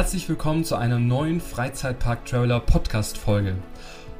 [0.00, 3.56] Herzlich willkommen zu einer neuen Freizeitpark Traveler Podcast Folge.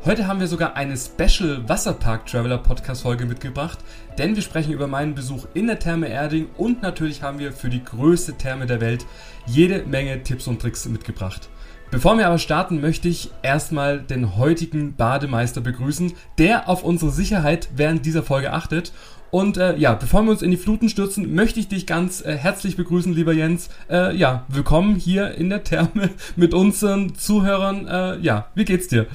[0.05, 3.79] Heute haben wir sogar eine Special Wasserpark Traveler Podcast Folge mitgebracht,
[4.19, 7.71] denn wir sprechen über meinen Besuch in der Therme Erding und natürlich haben wir für
[7.71, 9.07] die größte Therme der Welt
[9.47, 11.49] jede Menge Tipps und Tricks mitgebracht.
[11.91, 17.71] Bevor wir aber starten, möchte ich erstmal den heutigen Bademeister begrüßen, der auf unsere Sicherheit
[17.75, 18.93] während dieser Folge achtet.
[19.31, 22.37] Und äh, ja, bevor wir uns in die Fluten stürzen, möchte ich dich ganz äh,
[22.37, 23.69] herzlich begrüßen, lieber Jens.
[23.89, 27.87] Äh, ja, willkommen hier in der Therme mit unseren Zuhörern.
[27.87, 29.07] Äh, ja, wie geht's dir?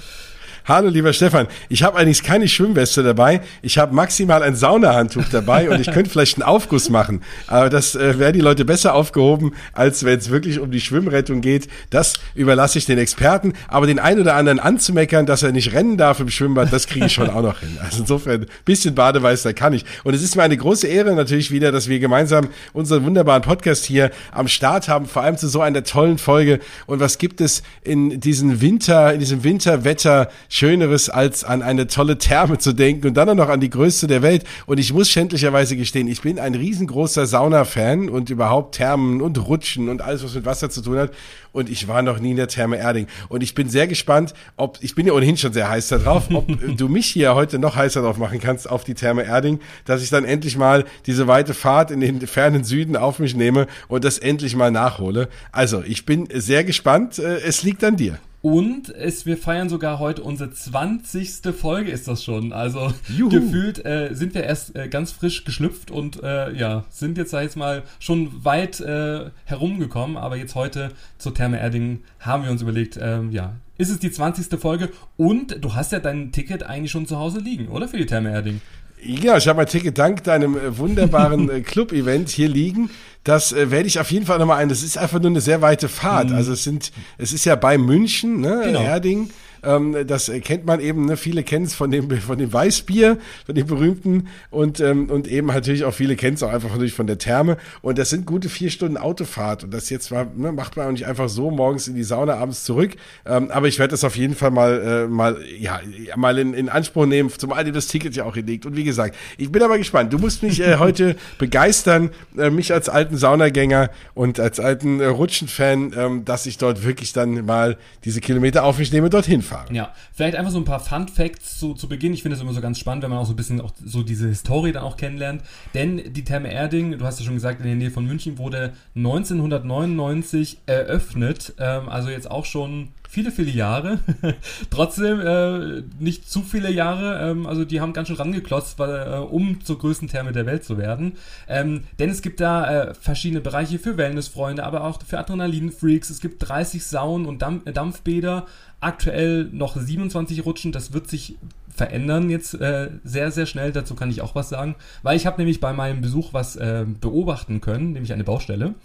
[0.68, 1.46] Hallo, lieber Stefan.
[1.70, 3.42] Ich habe eigentlich keine Schwimmweste dabei.
[3.62, 7.22] Ich habe maximal ein Saunahandtuch dabei und ich könnte vielleicht einen Aufguss machen.
[7.46, 11.42] Aber das äh, wäre die Leute besser aufgehoben, als wenn es wirklich um die Schwimmrettung
[11.42, 11.68] geht.
[11.92, 13.54] Das überlasse ich den Experten.
[13.68, 17.06] Aber den einen oder anderen anzumeckern, dass er nicht rennen darf im Schwimmbad, das kriege
[17.06, 17.78] ich schon auch noch hin.
[17.84, 19.86] Also insofern, ein bisschen Bademeister kann ich.
[20.04, 23.86] Und es ist mir eine große Ehre natürlich wieder, dass wir gemeinsam unseren wunderbaren Podcast
[23.86, 26.60] hier am Start haben, vor allem zu so einer tollen Folge.
[26.88, 32.18] Und was gibt es in diesem Winter, in diesem Winterwetter Schöneres, als an eine tolle
[32.18, 34.46] Therme zu denken und dann auch noch an die größte der Welt.
[34.66, 39.90] Und ich muss schändlicherweise gestehen, ich bin ein riesengroßer Sauna-Fan und überhaupt Thermen und Rutschen
[39.90, 41.12] und alles, was mit Wasser zu tun hat.
[41.52, 43.08] Und ich war noch nie in der Therme Erding.
[43.28, 46.30] Und ich bin sehr gespannt, ob, ich bin ja ohnehin schon sehr heiß da drauf,
[46.34, 50.02] ob du mich hier heute noch heißer drauf machen kannst auf die Therme Erding, dass
[50.02, 54.06] ich dann endlich mal diese weite Fahrt in den fernen Süden auf mich nehme und
[54.06, 55.28] das endlich mal nachhole.
[55.52, 57.20] Also, ich bin sehr gespannt.
[57.20, 58.20] Äh, es liegt an dir.
[58.46, 61.52] Und es, wir feiern sogar heute unsere 20.
[61.60, 62.54] Folge ist das schon.
[62.54, 63.30] Also Juhu.
[63.30, 67.40] gefühlt äh, sind wir erst äh, ganz frisch geschlüpft und äh, ja, sind jetzt, sag
[67.40, 70.16] ich jetzt mal, schon weit äh, herumgekommen.
[70.16, 74.12] Aber jetzt heute zur Therme Erding haben wir uns überlegt, ähm, ja, ist es die
[74.12, 74.60] 20.
[74.60, 77.88] Folge und du hast ja dein Ticket eigentlich schon zu Hause liegen, oder?
[77.88, 78.62] Für die Therme Erding.
[79.02, 82.90] Ja, ich habe mein Ticket dank deinem äh, wunderbaren äh, Club-Event hier liegen.
[83.24, 84.70] Das äh, werde ich auf jeden Fall nochmal ein.
[84.70, 86.30] Das ist einfach nur eine sehr weite Fahrt.
[86.30, 86.36] Mhm.
[86.36, 88.82] Also es sind, es ist ja bei München, ne, genau.
[88.82, 89.30] Erding.
[89.66, 91.18] Ähm, das kennt man eben, ne?
[91.18, 95.48] viele kennen es von dem, von dem Weißbier, von dem berühmten und, ähm, und eben
[95.48, 97.58] natürlich auch viele kennen es auch einfach natürlich von der Therme.
[97.82, 99.64] Und das sind gute vier Stunden Autofahrt.
[99.64, 102.36] Und das jetzt war, ne, macht man auch nicht einfach so morgens in die Sauna,
[102.36, 102.92] abends zurück.
[103.26, 105.80] Ähm, aber ich werde das auf jeden Fall mal, äh, mal, ja,
[106.16, 108.66] mal in, in Anspruch nehmen, zumal dir das Ticket ja auch hinlegt.
[108.66, 110.14] Und wie gesagt, ich bin aber gespannt.
[110.14, 115.06] Du musst mich äh, heute begeistern, äh, mich als alten Saunagänger und als alten äh,
[115.06, 119.55] Rutschenfan, ähm, dass ich dort wirklich dann mal diese Kilometer auf mich nehme, dorthin fahre
[119.56, 119.76] fahren.
[119.76, 122.14] Ja, vielleicht einfach so ein paar Fun Facts zu, zu Beginn.
[122.14, 124.04] Ich finde es immer so ganz spannend, wenn man auch so ein bisschen auch so
[124.04, 125.44] diese Historie dann auch kennenlernt.
[125.74, 128.74] Denn die Therme Erding, du hast ja schon gesagt, in der Nähe von München wurde
[128.96, 131.54] 1999 eröffnet.
[131.60, 134.00] Ähm, also jetzt auch schon viele, viele Jahre.
[134.70, 137.32] Trotzdem äh, nicht zu viele Jahre.
[137.32, 140.66] Ähm, also die haben ganz schön rangeklotzt, weil, äh, um zur größten Therme der Welt
[140.66, 141.14] zu werden.
[141.48, 146.10] Ähm, denn es gibt da äh, verschiedene Bereiche für Wellnessfreunde, aber auch für Adrenalinfreaks.
[146.10, 148.46] Es gibt 30 Saunen und Dampf Dampfbäder
[148.86, 150.72] aktuell noch 27 Rutschen.
[150.72, 151.38] Das wird sich
[151.76, 153.72] verändern jetzt äh, sehr, sehr schnell.
[153.72, 156.86] Dazu kann ich auch was sagen, weil ich habe nämlich bei meinem Besuch was äh,
[157.02, 158.76] beobachten können, nämlich eine Baustelle.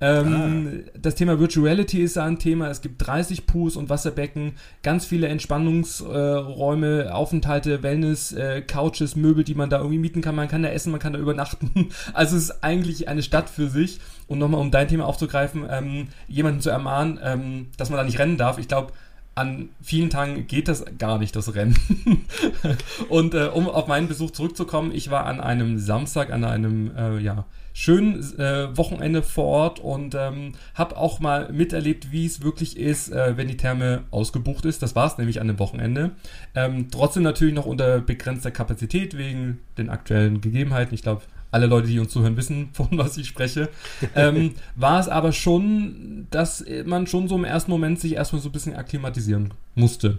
[0.00, 0.98] Ähm, ah.
[1.00, 2.70] Das Thema Virtual Reality ist da ein Thema.
[2.70, 4.52] Es gibt 30 Pools und Wasserbecken,
[4.82, 10.34] ganz viele Entspannungsräume, äh, Aufenthalte, Wellness, äh, Couches, Möbel, die man da irgendwie mieten kann.
[10.34, 11.88] Man kann da essen, man kann da übernachten.
[12.14, 14.00] Also es ist eigentlich eine Stadt für sich.
[14.26, 18.18] Und nochmal, um dein Thema aufzugreifen, ähm, jemanden zu ermahnen, ähm, dass man da nicht
[18.18, 18.58] rennen darf.
[18.58, 18.92] Ich glaube,
[19.38, 21.78] an vielen Tagen geht das gar nicht, das Rennen.
[23.08, 27.18] und äh, um auf meinen Besuch zurückzukommen, ich war an einem Samstag, an einem äh,
[27.18, 32.76] ja, schönen äh, Wochenende vor Ort und ähm, habe auch mal miterlebt, wie es wirklich
[32.76, 34.82] ist, äh, wenn die Therme ausgebucht ist.
[34.82, 36.10] Das war es nämlich an dem Wochenende.
[36.56, 40.92] Ähm, trotzdem natürlich noch unter begrenzter Kapazität wegen den aktuellen Gegebenheiten.
[40.94, 43.68] Ich glaube, alle Leute, die uns zuhören, wissen, von was ich spreche,
[44.14, 48.48] ähm, war es aber schon, dass man schon so im ersten Moment sich erstmal so
[48.48, 50.18] ein bisschen akklimatisieren musste.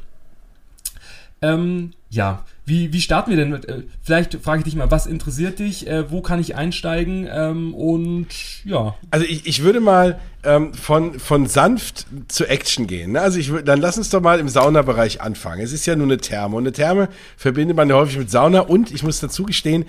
[1.42, 3.52] Ähm, ja, wie, wie starten wir denn?
[3.52, 5.88] Mit, äh, vielleicht frage ich dich mal, was interessiert dich?
[5.88, 7.28] Äh, wo kann ich einsteigen?
[7.32, 8.28] Ähm, und
[8.66, 8.96] ja.
[9.10, 13.14] Also ich, ich würde mal ähm, von, von sanft zu Action gehen.
[13.14, 13.22] Ne?
[13.22, 15.62] Also ich würde, dann lass uns doch mal im Saunabereich anfangen.
[15.62, 18.62] Es ist ja nur eine Therme und eine Therme verbindet man ja häufig mit Sauna
[18.62, 19.86] und ich muss dazu gestehen,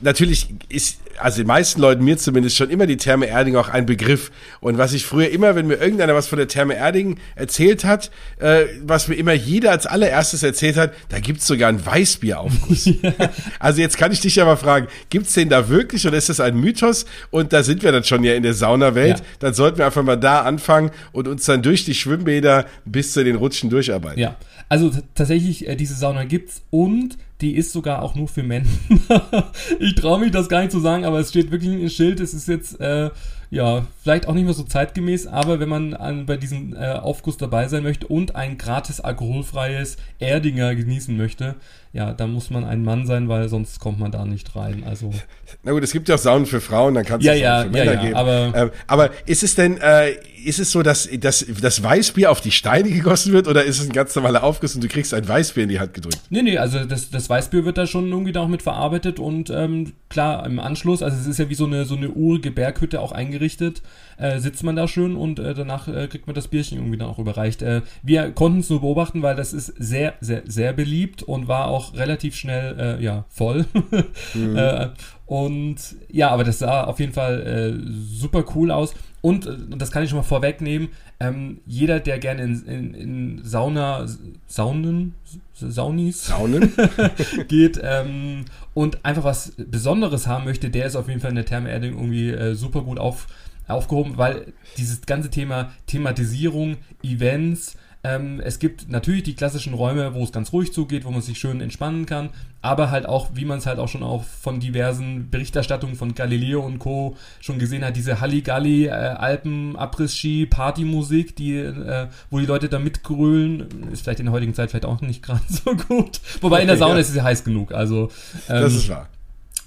[0.00, 3.86] natürlich ist, also den meisten Leuten, mir zumindest, schon immer die Therme Erding auch ein
[3.86, 4.30] Begriff.
[4.60, 8.10] Und was ich früher immer, wenn mir irgendeiner was von der Therme Erding erzählt hat,
[8.38, 12.86] äh, was mir immer jeder als allererstes erzählt hat, da gibt's sogar einen Weißbieraufguss.
[13.02, 13.12] ja.
[13.58, 16.40] Also jetzt kann ich dich ja mal fragen, gibt's den da wirklich oder ist das
[16.40, 17.06] ein Mythos?
[17.30, 19.18] Und da sind wir dann schon ja in der Saunawelt.
[19.18, 19.24] Ja.
[19.40, 23.24] Dann sollten wir einfach mal da anfangen und uns dann durch die Schwimmbäder bis zu
[23.24, 24.20] den Rutschen durcharbeiten.
[24.20, 24.36] Ja,
[24.70, 28.68] also tatsächlich, äh, diese Sauna gibt's und die ist sogar auch nur für Männer.
[29.80, 32.20] ich traue mich das gar nicht zu sagen, aber es steht wirklich ein Schild.
[32.20, 33.10] Es ist jetzt äh,
[33.50, 37.36] ja, vielleicht auch nicht mehr so zeitgemäß, aber wenn man an, bei diesem äh, Aufguss
[37.36, 41.56] dabei sein möchte und ein gratis alkoholfreies Erdinger genießen möchte,
[41.92, 44.84] ja, da muss man ein Mann sein, weil sonst kommt man da nicht rein.
[44.86, 45.10] Also
[45.64, 47.62] na gut, es gibt ja auch Saunen für Frauen, dann kann es ja, auch ja,
[47.62, 48.14] für Männer ja, ja, geben.
[48.14, 50.12] aber- ähm, aber ist es denn, äh,
[50.44, 53.86] ist es so, dass, dass das Weißbier auf die Steine gegossen wird oder ist es
[53.86, 56.20] ein ganz normaler Aufguss und du kriegst ein Weißbier in die Hand gedrückt?
[56.30, 59.50] Nee, nee, also das, das Weißbier wird da schon irgendwie da auch mit verarbeitet und
[59.50, 63.00] ähm, klar, im Anschluss, also es ist ja wie so eine, so eine urige Berghütte
[63.00, 63.82] auch eingerichtet,
[64.20, 67.08] äh, sitzt man da schön und äh, danach äh, kriegt man das Bierchen irgendwie dann
[67.08, 67.62] auch überreicht.
[67.62, 71.68] Äh, wir konnten es nur beobachten, weil das ist sehr, sehr, sehr beliebt und war
[71.68, 73.66] auch relativ schnell, äh, ja, voll.
[74.34, 74.88] äh,
[75.26, 75.76] und
[76.10, 78.94] ja, aber das sah auf jeden Fall super cool aus.
[79.22, 80.88] Und das kann ich schon mal vorwegnehmen,
[81.20, 84.06] ähm, jeder, der gerne in, in, in Sauna,
[84.46, 85.14] Saunen,
[85.52, 86.72] Saunis, Saunen?
[87.48, 91.44] geht ähm, und einfach was Besonderes haben möchte, der ist auf jeden Fall in der
[91.44, 93.26] Therme Erding irgendwie äh, super gut auf,
[93.70, 100.24] aufgehoben, weil dieses ganze Thema Thematisierung, Events, ähm, es gibt natürlich die klassischen Räume, wo
[100.24, 102.30] es ganz ruhig zugeht, wo man sich schön entspannen kann,
[102.62, 106.60] aber halt auch, wie man es halt auch schon auch von diversen Berichterstattungen von Galileo
[106.64, 107.16] und Co.
[107.40, 112.78] schon gesehen hat, diese Halligalli, äh, Alpen, Abriss-Ski, Partymusik, die, äh, wo die Leute da
[112.78, 116.20] mitgrölen, ist vielleicht in der heutigen Zeit vielleicht auch nicht gerade so gut.
[116.40, 117.00] Wobei in der Sauna Ja.
[117.00, 118.04] ist es ja heiß genug, also
[118.48, 119.08] ähm, Das ist wahr.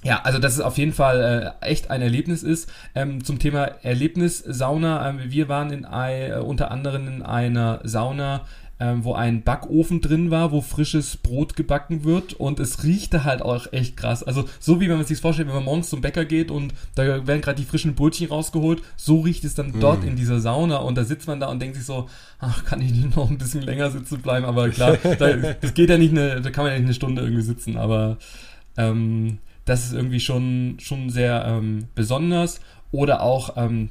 [0.04, 2.70] Ja, also dass es auf jeden Fall äh, echt ein Erlebnis ist.
[2.94, 8.42] Ähm, zum Thema Erlebnissauna, ähm, wir waren in äh, unter anderem in einer Sauna,
[8.80, 13.42] ähm, wo ein Backofen drin war, wo frisches Brot gebacken wird und es riechte halt
[13.42, 14.24] auch echt krass.
[14.24, 17.26] Also so wie wenn man sich vorstellt, wenn man morgens zum Bäcker geht und da
[17.26, 20.96] werden gerade die frischen Brötchen rausgeholt, so riecht es dann dort in dieser Sauna und
[20.96, 22.10] da sitzt man da und denkt sich so,
[22.40, 25.90] ach, kann ich nicht noch ein bisschen länger sitzen bleiben, aber klar, da, das geht
[25.90, 28.18] ja nicht eine, da kann man ja nicht eine Stunde irgendwie sitzen, aber
[28.76, 32.60] ähm, das ist irgendwie schon, schon sehr ähm, besonders.
[32.92, 33.90] Oder auch, ähm,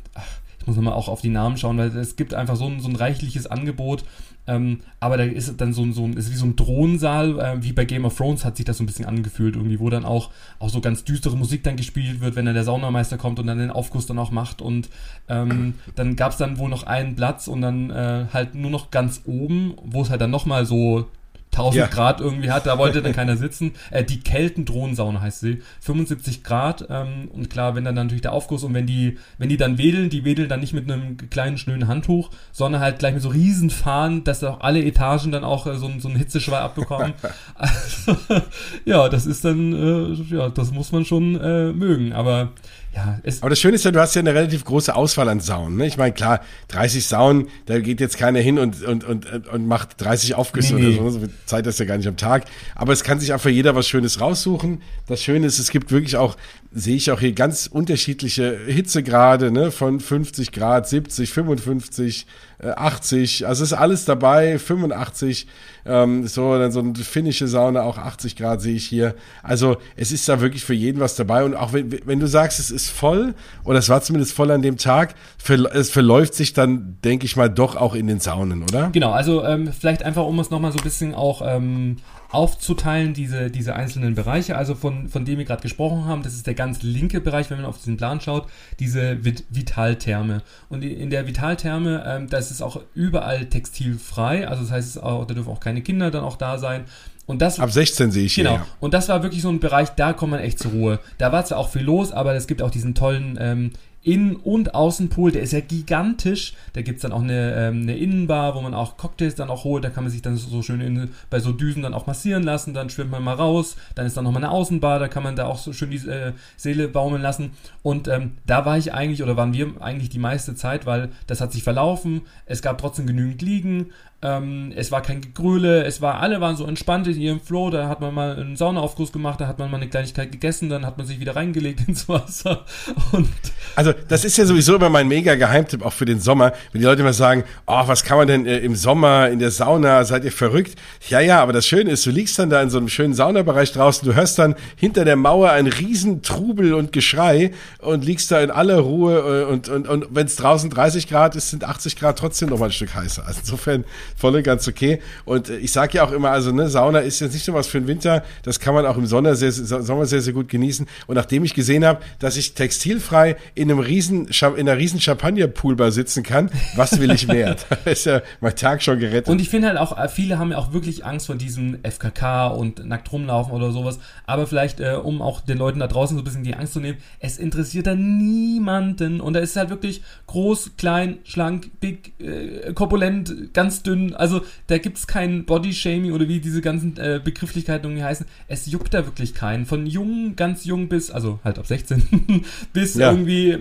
[0.61, 2.89] ich muss nochmal auch auf die Namen schauen, weil es gibt einfach so ein, so
[2.89, 4.05] ein reichliches Angebot.
[4.47, 7.63] Ähm, aber da ist dann so ein, so ein, ist wie so ein Thronsaal, äh,
[7.63, 10.05] wie bei Game of Thrones hat sich das so ein bisschen angefühlt, irgendwie, wo dann
[10.05, 13.47] auch, auch so ganz düstere Musik dann gespielt wird, wenn dann der Saunameister kommt und
[13.47, 14.61] dann den Aufguss dann auch macht.
[14.61, 14.89] Und
[15.29, 18.91] ähm, dann gab es dann wohl noch einen Platz und dann äh, halt nur noch
[18.91, 21.09] ganz oben, wo es halt dann nochmal so
[21.53, 21.87] 1000 Ja.
[21.87, 23.73] Grad irgendwie hat, da wollte dann keiner sitzen.
[23.91, 25.63] Äh, die Keltendrohnsauna heißt sie.
[25.81, 29.57] 75 Grad ähm, und klar, wenn dann natürlich der Aufguss und wenn die, wenn die
[29.57, 33.23] dann wedeln, die wedeln dann nicht mit einem kleinen schnöden Handtuch, sondern halt gleich mit
[33.23, 37.13] so riesen Fahnen, dass auch alle Etagen dann auch äh, so, so einen Hitzeschwall abbekommen.
[37.55, 38.17] also,
[38.85, 42.53] ja, das ist dann, äh, ja, das muss man schon äh, mögen, aber
[42.95, 45.79] ja, Aber das Schöne ist ja, du hast ja eine relativ große Auswahl an Saunen.
[45.79, 45.87] Ne?
[45.87, 50.01] Ich meine, klar, 30 Saunen, da geht jetzt keiner hin und, und, und, und macht
[50.01, 50.99] 30 Aufgüsse Nee, nee.
[50.99, 51.21] oder so.
[51.21, 52.45] So Zeit ist ja gar nicht am Tag.
[52.75, 54.83] Aber es kann sich einfach jeder was Schönes raussuchen.
[55.07, 56.37] Das Schöne ist, es gibt wirklich auch,
[56.75, 59.71] sehe ich auch hier ganz unterschiedliche Hitzegrade, ne?
[59.71, 62.27] von 50 Grad, 70, 55,
[62.59, 63.47] äh, 80.
[63.47, 65.47] Also ist alles dabei, 85.
[65.85, 69.15] Ähm, so, dann so eine finnische Sauna, auch 80 Grad sehe ich hier.
[69.43, 71.45] Also es ist da wirklich für jeden was dabei.
[71.45, 73.35] Und auch wenn, wenn du sagst, es ist voll,
[73.65, 75.15] oder es war zumindest voll an dem Tag,
[75.45, 78.91] verl- es verläuft sich dann, denke ich mal, doch auch in den Saunen, oder?
[78.93, 81.97] Genau, also ähm, vielleicht einfach, um es nochmal so ein bisschen auch ähm,
[82.33, 86.47] aufzuteilen, diese, diese einzelnen Bereiche, also von, von dem wir gerade gesprochen haben, das ist
[86.47, 88.47] der ganz linke Bereich, wenn man auf diesen Plan schaut,
[88.81, 90.43] diese Vit Vitaltherme.
[90.69, 95.35] Und in der Vitaltherme, ähm, da ist auch überall textilfrei, also das heißt, auch, da
[95.35, 96.85] dürfen auch keine Kinder dann auch da sein.
[97.27, 98.51] Und das Ab 16 sehe ich Genau.
[98.51, 98.59] hier.
[98.59, 98.67] ja.
[98.81, 100.99] Und das war wirklich so ein Bereich, da kommt man echt zur Ruhe.
[101.19, 103.71] Da war zwar auch viel los, aber es gibt auch diesen tollen ähm,
[104.05, 106.55] Innen- und Außenpool, der ist ja gigantisch.
[106.73, 109.85] Da gibt's dann auch eine, ähm, eine Innenbar, wo man auch Cocktails dann auch holt.
[109.85, 112.75] Da kann man sich dann so schön in, bei so Düsen dann auch massieren lassen.
[112.75, 113.77] Dann schwimmt man mal raus.
[113.95, 116.33] Dann ist dann nochmal eine Außenbar, da kann man da auch so schön die äh,
[116.57, 117.53] Seele baumeln lassen.
[117.83, 121.41] Und ähm, da war ich eigentlich, oder waren wir eigentlich die meiste Zeit, weil das
[121.41, 122.23] hat sich verlaufen.
[122.47, 123.91] Es gab trotzdem genügend Liegen.
[124.25, 127.89] Ähm, es war kein Gegröle, es war, alle waren so entspannt in ihrem Flow, da
[127.89, 130.97] hat man mal einen Saunaaufguss gemacht, da hat man mal eine Kleinigkeit gegessen, dann hat
[130.97, 132.65] man sich wieder reingelegt ins Wasser
[133.11, 133.29] und
[133.75, 136.87] Also das ist ja sowieso immer mein mega Geheimtipp auch für den Sommer, wenn die
[136.87, 140.25] Leute immer sagen, oh, was kann man denn äh, im Sommer in der Sauna, seid
[140.25, 140.79] ihr verrückt?
[141.09, 143.73] Ja, ja, aber das Schöne ist, du liegst dann da in so einem schönen Saunabereich
[143.73, 148.41] draußen, du hörst dann hinter der Mauer ein riesen Trubel und Geschrei und liegst da
[148.41, 151.97] in aller Ruhe äh, und, und, und wenn es draußen 30 Grad ist, sind 80
[151.97, 153.27] Grad trotzdem noch mal ein Stück heißer.
[153.27, 153.85] Also insofern
[154.17, 155.01] voll und ganz okay.
[155.25, 157.67] Und äh, ich sage ja auch immer, also ne, Sauna ist jetzt nicht nur was
[157.67, 160.49] für den Winter, das kann man auch im Sommer sehr, sehr- Sommer sehr, sehr gut
[160.49, 160.87] genießen.
[161.07, 165.91] Und nachdem ich gesehen habe, dass ich textilfrei in einem riesen, in einer riesen Champagner-Poolbar
[165.93, 167.57] sitzen kann, was will ich mehr?
[167.85, 169.29] da ist ja mein Tag schon gerettet.
[169.29, 172.49] Und ich finde halt auch, äh, viele haben ja auch wirklich Angst vor diesem FKK
[172.49, 173.99] und nackt rumlaufen oder sowas.
[174.27, 176.81] Aber vielleicht, äh, um auch den Leuten da draußen so ein bisschen die Angst zu
[176.81, 179.21] nehmen, es interessiert da niemanden.
[179.21, 184.02] Und da ist es halt wirklich groß, klein, schlank, big, äh, korpulent, ganz dünn.
[184.15, 188.27] Also da gibt es kein Body-Shaming oder wie diese ganzen äh, Begrifflichkeiten irgendwie heißen.
[188.49, 189.67] Es juckt da wirklich keinen.
[189.67, 193.11] Von jung, ganz jung bis, also halt ab 16, bis ja.
[193.11, 193.59] irgendwie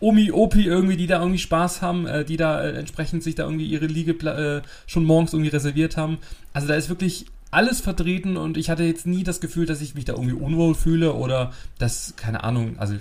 [0.00, 3.44] Omi, Opi irgendwie, die da irgendwie Spaß haben, äh, die da äh, entsprechend sich da
[3.44, 6.18] irgendwie ihre Liege äh, schon morgens irgendwie reserviert haben.
[6.52, 9.94] Also da ist wirklich alles vertreten und ich hatte jetzt nie das Gefühl, dass ich
[9.94, 12.96] mich da irgendwie unwohl fühle oder dass, keine Ahnung, also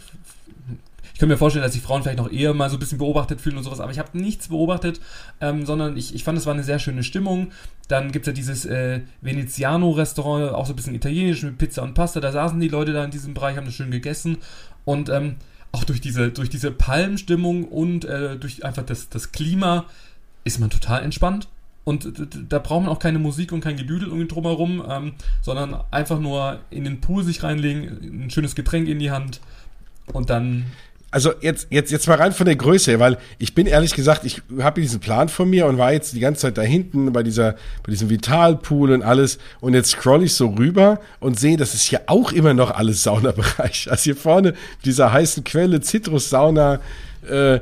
[1.14, 3.40] ich könnte mir vorstellen, dass sich Frauen vielleicht noch eher mal so ein bisschen beobachtet
[3.40, 5.00] fühlen und sowas, aber ich habe nichts beobachtet,
[5.42, 7.52] ähm, sondern ich, ich fand, es war eine sehr schöne Stimmung.
[7.88, 11.94] Dann gibt es ja dieses äh, Veneziano-Restaurant, auch so ein bisschen italienisch mit Pizza und
[11.94, 12.20] Pasta.
[12.20, 14.38] Da saßen die Leute da in diesem Bereich, haben das schön gegessen.
[14.86, 15.36] Und ähm,
[15.72, 19.86] auch durch diese, durch diese Palmstimmung und äh, durch einfach das, das Klima
[20.44, 21.48] ist man total entspannt.
[21.84, 22.12] Und
[22.50, 26.62] da braucht man auch keine Musik und kein Gedüdel irgendwie drumherum, ähm, sondern einfach nur
[26.70, 29.42] in den Pool sich reinlegen, ein schönes Getränk in die Hand
[30.14, 30.66] und dann
[31.14, 34.42] also jetzt, jetzt, jetzt mal rein von der Größe, weil ich bin ehrlich gesagt, ich
[34.60, 37.54] habe diesen Plan von mir und war jetzt die ganze Zeit da hinten bei dieser,
[37.84, 41.92] bei diesem Vitalpool und alles und jetzt scroll ich so rüber und sehe, das ist
[41.92, 43.88] ja auch immer noch alles Saunabereich.
[43.94, 44.56] Also hier vorne
[44.86, 46.80] dieser heißen Quelle, Zitrussauna,
[47.30, 47.60] äh,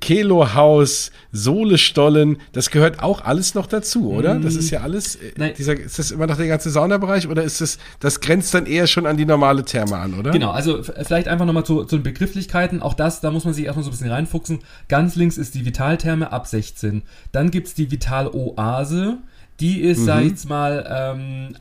[0.00, 4.38] Kelohaus, Sohlestollen, das gehört auch alles noch dazu, oder?
[4.38, 5.52] Das ist ja alles, äh, Nein.
[5.56, 8.86] dieser, ist das immer noch der ganze Saunabereich oder ist das, das grenzt dann eher
[8.86, 10.30] schon an die normale Therme an, oder?
[10.30, 13.64] Genau, also vielleicht einfach nochmal zu, zu den Begrifflichkeiten, auch das, da muss man sich
[13.64, 14.60] erstmal so ein bisschen reinfuchsen.
[14.88, 17.02] Ganz links ist die Vitaltherme ab 16.
[17.32, 19.18] Dann gibt's die Vitaloase,
[19.60, 20.04] die ist, mhm.
[20.04, 21.56] sag ich jetzt mal, ähm,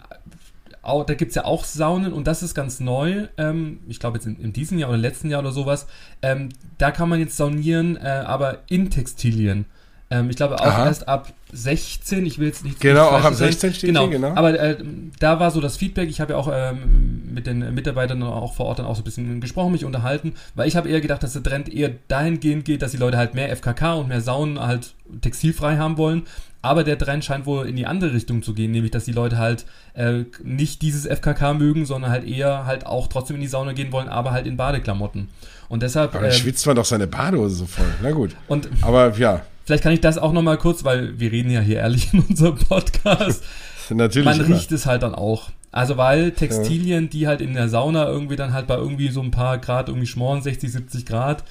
[0.88, 3.28] auch, da gibt es ja auch Saunen und das ist ganz neu.
[3.38, 5.88] Ähm, ich glaube jetzt in, in, diesem Jahr oder letzten Jahr oder sowas.
[6.22, 9.66] Ähm, da kann man jetzt saunieren, äh, aber in Textilien.
[10.10, 10.86] Ähm, ich glaube auch Aha.
[10.86, 12.80] erst ab 16, ich will jetzt nicht.
[12.80, 14.04] Genau, auch ab 16 steht genau.
[14.04, 14.34] Hier, genau.
[14.36, 14.78] Aber äh,
[15.20, 18.68] da war so das Feedback, ich habe ja auch ähm, mit den Mitarbeitern auch vor
[18.68, 21.34] Ort dann auch so ein bisschen gesprochen, mich unterhalten, weil ich habe eher gedacht, dass
[21.34, 24.94] der Trend eher dahingehend geht, dass die Leute halt mehr FKK und mehr Saunen halt
[25.22, 26.24] textilfrei haben wollen.
[26.68, 29.38] Aber der Trend scheint wohl in die andere Richtung zu gehen, nämlich dass die Leute
[29.38, 33.72] halt äh, nicht dieses FKK mögen, sondern halt eher halt auch trotzdem in die Sauna
[33.72, 35.30] gehen wollen, aber halt in Badeklamotten.
[35.70, 36.14] Und deshalb.
[36.14, 37.86] Aber dann äh, schwitzt man doch seine Badehose so voll.
[38.04, 38.36] Na gut.
[38.50, 39.44] Und aber ja.
[39.64, 42.58] Vielleicht kann ich das auch nochmal kurz, weil wir reden ja hier ehrlich in unserem
[42.58, 43.44] Podcast.
[43.90, 44.26] Natürlich.
[44.26, 44.56] Man immer.
[44.56, 45.50] riecht es halt dann auch.
[45.72, 49.32] Also weil Textilien, die halt in der Sauna irgendwie dann halt bei irgendwie so ein
[49.32, 51.44] paar Grad irgendwie schmoren, 60, 70 Grad,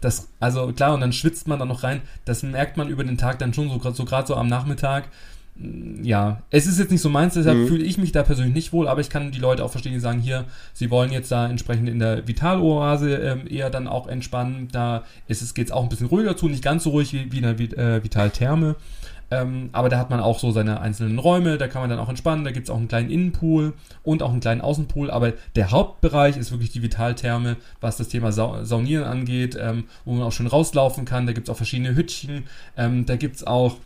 [0.00, 2.02] das, also klar, und dann schwitzt man dann noch rein.
[2.24, 5.08] Das merkt man über den Tag dann schon, so gerade so, so am Nachmittag.
[6.02, 7.66] Ja, es ist jetzt nicht so meins, deshalb mhm.
[7.66, 10.00] fühle ich mich da persönlich nicht wohl, aber ich kann die Leute auch verstehen, die
[10.00, 14.68] sagen, hier, sie wollen jetzt da entsprechend in der Vitaloase ähm, eher dann auch entspannen.
[14.72, 17.30] Da ist es, geht es auch ein bisschen ruhiger zu, nicht ganz so ruhig wie,
[17.30, 18.76] wie in der äh, Vitaltherme.
[19.30, 22.08] Ähm, aber da hat man auch so seine einzelnen Räume, da kann man dann auch
[22.08, 25.70] entspannen, da gibt es auch einen kleinen Innenpool und auch einen kleinen Außenpool, aber der
[25.70, 30.32] Hauptbereich ist wirklich die Vitaltherme, was das Thema Sa Saunieren angeht, ähm, wo man auch
[30.32, 32.44] schön rauslaufen kann, da gibt es auch verschiedene Hütchen,
[32.76, 33.76] ähm, da gibt es auch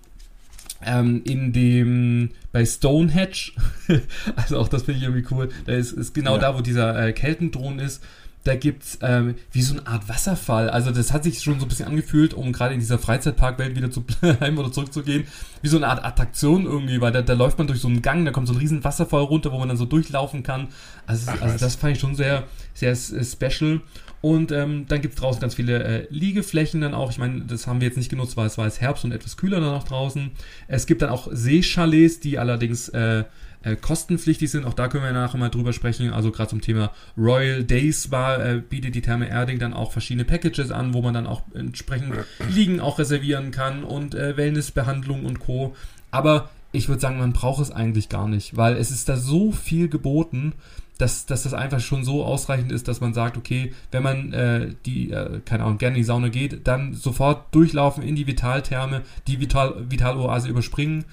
[0.82, 3.52] ähm, in dem bei Stonehenge,
[4.36, 6.40] also auch das finde ich irgendwie cool, da ist, ist genau ja.
[6.40, 8.02] da, wo dieser äh, Keltendron ist,
[8.44, 10.68] da gibt's ähm, wie so eine Art Wasserfall.
[10.68, 13.90] Also das hat sich schon so ein bisschen angefühlt, um gerade in dieser Freizeitparkwelt wieder
[13.90, 15.26] zu bleiben oder zurückzugehen,
[15.62, 18.26] wie so eine Art Attraktion irgendwie, weil da, da läuft man durch so einen Gang,
[18.26, 20.68] da kommt so ein riesen Wasserfall runter, wo man dann so durchlaufen kann.
[21.06, 23.80] Also, Ach, also das fand ich schon sehr, sehr äh, special.
[24.20, 27.10] Und ähm, dann gibt's draußen ganz viele äh, Liegeflächen dann auch.
[27.10, 29.36] Ich meine, das haben wir jetzt nicht genutzt, weil es war jetzt Herbst und etwas
[29.36, 30.30] kühler dann auch draußen.
[30.66, 33.24] Es gibt dann auch Seechalets, die allerdings äh,
[33.64, 34.64] äh, kostenpflichtig sind.
[34.64, 36.12] Auch da können wir nachher mal drüber sprechen.
[36.12, 40.24] Also gerade zum Thema Royal Days war, äh, bietet die Therme Erding dann auch verschiedene
[40.24, 42.14] Packages an, wo man dann auch entsprechend
[42.50, 45.74] Liegen auch reservieren kann und äh, Wellnessbehandlung und Co.
[46.10, 49.52] Aber ich würde sagen, man braucht es eigentlich gar nicht, weil es ist da so
[49.52, 50.54] viel geboten,
[50.98, 54.74] dass, dass das einfach schon so ausreichend ist, dass man sagt, okay, wenn man äh,
[54.86, 59.02] die, äh, keine Ahnung, gerne in die Sauna geht, dann sofort durchlaufen in die Vitaltherme,
[59.26, 61.04] die Vital, Vitaloase überspringen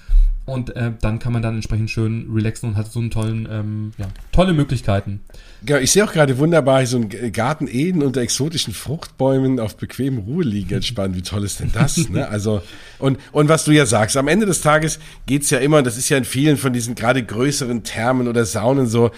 [0.44, 3.92] und äh, dann kann man dann entsprechend schön relaxen und hat so einen tollen, ähm,
[3.96, 5.20] ja, tolle Möglichkeiten.
[5.68, 10.18] Ja, ich sehe auch gerade wunderbar so einen Garten Eden unter exotischen Fruchtbäumen auf bequemem
[10.24, 11.14] Ruhe liegen entspannen.
[11.14, 12.08] Wie toll ist denn das?
[12.08, 12.28] ne?
[12.32, 12.62] Also,
[12.98, 16.08] und, und was du ja sagst, am Ende des Tages geht's ja immer, das ist
[16.08, 19.10] ja in vielen von diesen gerade größeren Thermen oder Saunen so,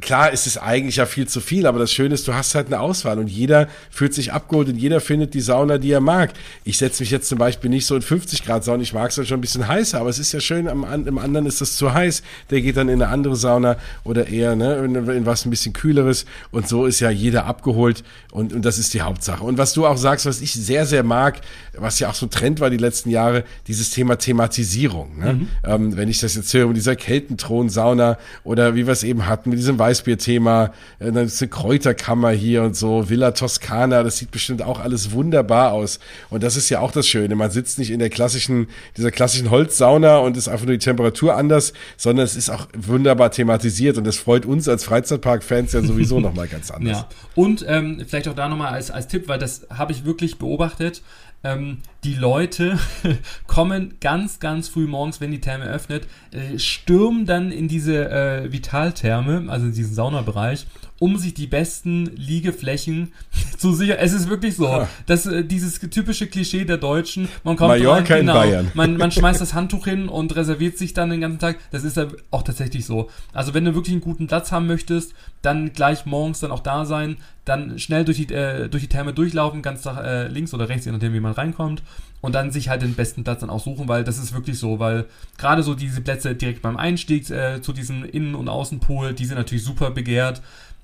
[0.00, 2.68] klar ist es eigentlich ja viel zu viel, aber das Schöne ist, du hast halt
[2.68, 6.32] eine Auswahl und jeder fühlt sich abgeholt und jeder findet die Sauna, die er mag.
[6.64, 9.28] Ich setze mich jetzt zum Beispiel nicht so in 50 Grad Sauna, ich mag es
[9.28, 11.94] schon ein bisschen heißer, aber es ist ja schön, am, im anderen ist das zu
[11.94, 15.50] heiß, der geht dann in eine andere Sauna oder eher ne, in, in was ein
[15.50, 18.02] bisschen kühleres und so ist ja jeder abgeholt
[18.32, 19.44] und, und das ist die Hauptsache.
[19.44, 21.40] Und was du auch sagst, was ich sehr, sehr mag,
[21.76, 25.18] was ja auch so ein Trend war die letzten Jahre, dieses Thema Thematisierung.
[25.18, 25.32] Ne?
[25.34, 25.48] Mhm.
[25.64, 29.50] Ähm, wenn ich das jetzt höre mit dieser Keltenthron-Sauna oder wie wir es eben hatten
[29.50, 34.30] mit diesem Weißbier-Thema, äh, dann ist eine Kräuterkammer hier und so, Villa Toscana, das sieht
[34.30, 35.98] bestimmt auch alles wunderbar aus.
[36.30, 37.34] Und das ist ja auch das Schöne.
[37.34, 41.36] Man sitzt nicht in der klassischen, dieser klassischen Holzsauna und ist einfach nur die Temperatur
[41.36, 46.20] anders, sondern es ist auch wunderbar thematisiert und das freut uns als Freizeitpark-Fans ja sowieso
[46.20, 46.98] nochmal ganz anders.
[46.98, 47.08] Ja.
[47.34, 51.02] Und ähm, vielleicht auch da nochmal als, als Tipp, weil das habe ich wirklich beobachtet.
[51.44, 52.78] Ähm, die Leute
[53.46, 58.52] kommen ganz, ganz früh morgens, wenn die Therme öffnet, äh, stürmen dann in diese äh,
[58.52, 60.66] Vitaltherme, also in diesen Saunabereich
[61.02, 63.12] um sich die besten Liegeflächen
[63.58, 63.96] zu sichern.
[63.98, 64.88] Es ist wirklich so, ja.
[65.06, 68.70] dass äh, dieses typische Klischee der Deutschen, man kommt Mallorca rein, genau, in Bayern.
[68.74, 71.58] Man, man schmeißt das Handtuch hin und reserviert sich dann den ganzen Tag.
[71.72, 73.10] Das ist ja auch tatsächlich so.
[73.32, 76.84] Also wenn du wirklich einen guten Platz haben möchtest, dann gleich morgens dann auch da
[76.84, 80.68] sein, dann schnell durch die, äh, durch die Therme durchlaufen, ganz nach äh, links oder
[80.68, 81.82] rechts, je nachdem, wie man reinkommt
[82.20, 84.78] und dann sich halt den besten Platz dann auch suchen, weil das ist wirklich so,
[84.78, 85.06] weil
[85.38, 89.36] gerade so diese Plätze direkt beim Einstieg äh, zu diesem Innen- und Außenpool, die sind
[89.36, 90.40] natürlich super begehrt.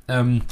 [0.08, 0.42] Ähm,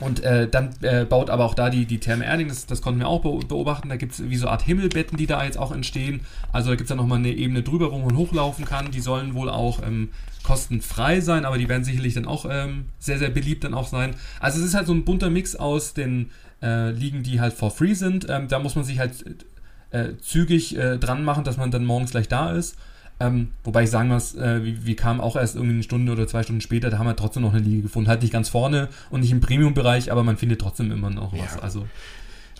[0.00, 3.00] und äh, dann äh, baut aber auch da die, die Therme Erding, das, das konnten
[3.00, 5.72] wir auch beobachten, da gibt es wie so eine Art Himmelbetten, die da jetzt auch
[5.72, 6.20] entstehen.
[6.52, 8.90] Also da gibt es dann nochmal eine Ebene drüber, wo man hochlaufen kann.
[8.90, 10.08] Die sollen wohl auch ähm,
[10.42, 14.14] kostenfrei sein, aber die werden sicherlich dann auch ähm, sehr, sehr beliebt dann auch sein.
[14.40, 16.30] Also es ist halt so ein bunter Mix aus den
[16.62, 18.26] äh, Ligen, die halt for free sind.
[18.30, 19.44] Ähm, da muss man sich halt
[19.90, 22.76] äh, zügig äh, dran machen, dass man dann morgens gleich da ist.
[23.22, 26.26] Ähm, wobei ich sagen muss, äh, wir, wir kamen auch erst irgendwie eine Stunde oder
[26.26, 28.08] zwei Stunden später, da haben wir trotzdem noch eine Liege gefunden.
[28.08, 31.56] Halt nicht ganz vorne und nicht im Premium-Bereich, aber man findet trotzdem immer noch was.
[31.56, 31.60] Ja.
[31.60, 31.86] Also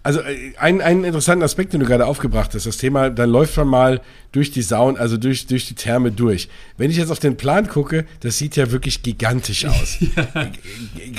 [0.02, 3.56] also äh, ein, einen interessanten Aspekt, den du gerade aufgebracht hast, das Thema, dann läuft
[3.56, 4.00] man mal
[4.32, 6.48] durch die Saun, also durch, durch die Therme durch.
[6.76, 9.98] Wenn ich jetzt auf den Plan gucke, das sieht ja wirklich gigantisch aus.
[10.16, 10.28] ja.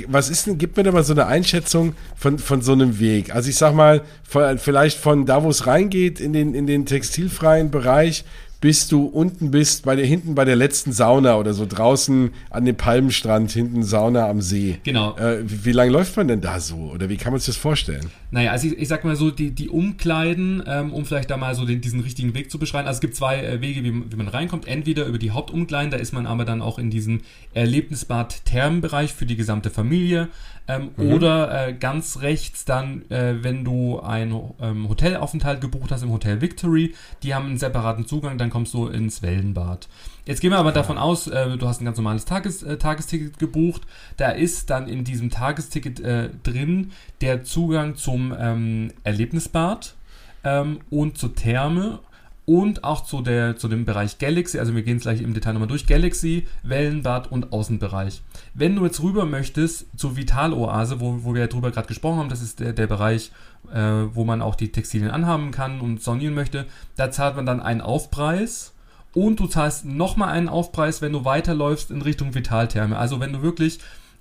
[0.07, 3.35] Was ist denn, gib mir da mal so eine Einschätzung von, von so einem Weg.
[3.35, 6.85] Also ich sag mal, von, vielleicht von da, wo es reingeht, in den, in den
[6.85, 8.23] textilfreien Bereich,
[8.61, 12.65] bis du unten bist, bei der, hinten bei der letzten Sauna oder so draußen an
[12.65, 14.77] dem Palmenstrand, hinten Sauna am See.
[14.83, 15.17] Genau.
[15.17, 16.75] Äh, wie, wie lange läuft man denn da so?
[16.93, 18.11] Oder wie kann man sich das vorstellen?
[18.29, 21.55] Naja, also ich, ich sag mal so, die, die Umkleiden, ähm, um vielleicht da mal
[21.55, 22.87] so den, diesen richtigen Weg zu beschreiben.
[22.87, 24.67] Also es gibt zwei äh, Wege, wie, wie man reinkommt.
[24.67, 27.21] Entweder über die Hauptumkleiden, da ist man aber dann auch in diesem
[27.55, 30.29] Erlebnisbad-Thermenbereich für die gesamte Familie.
[30.71, 31.13] Ähm, mhm.
[31.13, 36.39] Oder äh, ganz rechts dann, äh, wenn du ein ähm, Hotelaufenthalt gebucht hast im Hotel
[36.39, 39.89] Victory, die haben einen separaten Zugang, dann kommst du ins Wellenbad.
[40.25, 43.37] Jetzt gehen wir aber davon aus, äh, du hast ein ganz normales Tages, äh, Tagesticket
[43.37, 43.81] gebucht.
[44.17, 49.95] Da ist dann in diesem Tagesticket äh, drin der Zugang zum ähm, Erlebnisbad
[50.43, 51.99] ähm, und zur Therme
[52.45, 55.53] und auch zu, der, zu dem Bereich Galaxy, also wir gehen es gleich im Detail
[55.53, 58.21] nochmal durch, Galaxy, Wellenbad und Außenbereich.
[58.53, 62.29] Wenn du jetzt rüber möchtest zur Vitaloase, wo, wo wir ja drüber gerade gesprochen haben,
[62.29, 63.31] das ist der, der Bereich,
[63.71, 67.61] äh, wo man auch die Textilien anhaben kann und sonieren möchte, da zahlt man dann
[67.61, 68.73] einen Aufpreis
[69.13, 72.97] und du zahlst nochmal einen Aufpreis, wenn du weiterläufst in Richtung Vitaltherme.
[72.97, 73.79] Also wenn du wirklich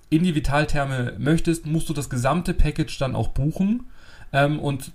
[0.09, 3.87] in die Vitaltherme möchtest, musst du das gesamte Package dann auch buchen
[4.33, 4.91] ähm, und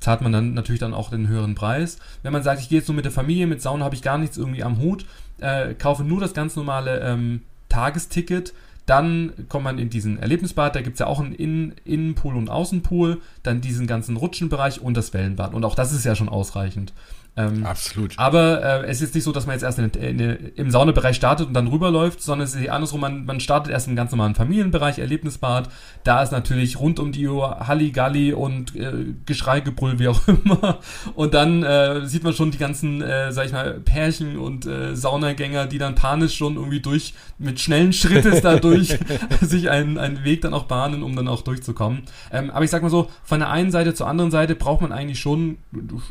[0.00, 1.98] zahlt man dann natürlich dann auch den höheren Preis.
[2.22, 4.18] Wenn man sagt, ich gehe jetzt nur mit der Familie, mit Sauna habe ich gar
[4.18, 5.06] nichts irgendwie am Hut,
[5.38, 8.54] äh, kaufe nur das ganz normale ähm, Tagesticket,
[8.86, 12.48] dann kommt man in diesen Erlebnisbad, da gibt es ja auch einen Innen Innenpool und
[12.48, 15.54] Außenpool, dann diesen ganzen Rutschenbereich und das Wellenbad.
[15.54, 16.92] Und auch das ist ja schon ausreichend.
[17.38, 18.18] Ähm, Absolut.
[18.18, 21.46] Aber äh, es ist nicht so, dass man jetzt erst in, in, im Saunebereich startet
[21.48, 24.98] und dann rüberläuft, sondern es ist andersrum, man, man startet erst im ganz normalen Familienbereich,
[24.98, 25.68] Erlebnisbad.
[26.02, 30.78] Da ist natürlich rund um die Uhr Halligalli und äh, Geschrei, Gebrüll, wie auch immer.
[31.14, 34.96] Und dann äh, sieht man schon die ganzen, äh, sag ich mal, Pärchen und äh,
[34.96, 38.98] Saunagänger, die dann panisch schon irgendwie durch, mit schnellen Schrittes dadurch
[39.42, 42.04] sich einen, einen Weg dann auch bahnen, um dann auch durchzukommen.
[42.32, 44.90] Ähm, aber ich sag mal so, von der einen Seite zur anderen Seite braucht man
[44.90, 45.58] eigentlich schon,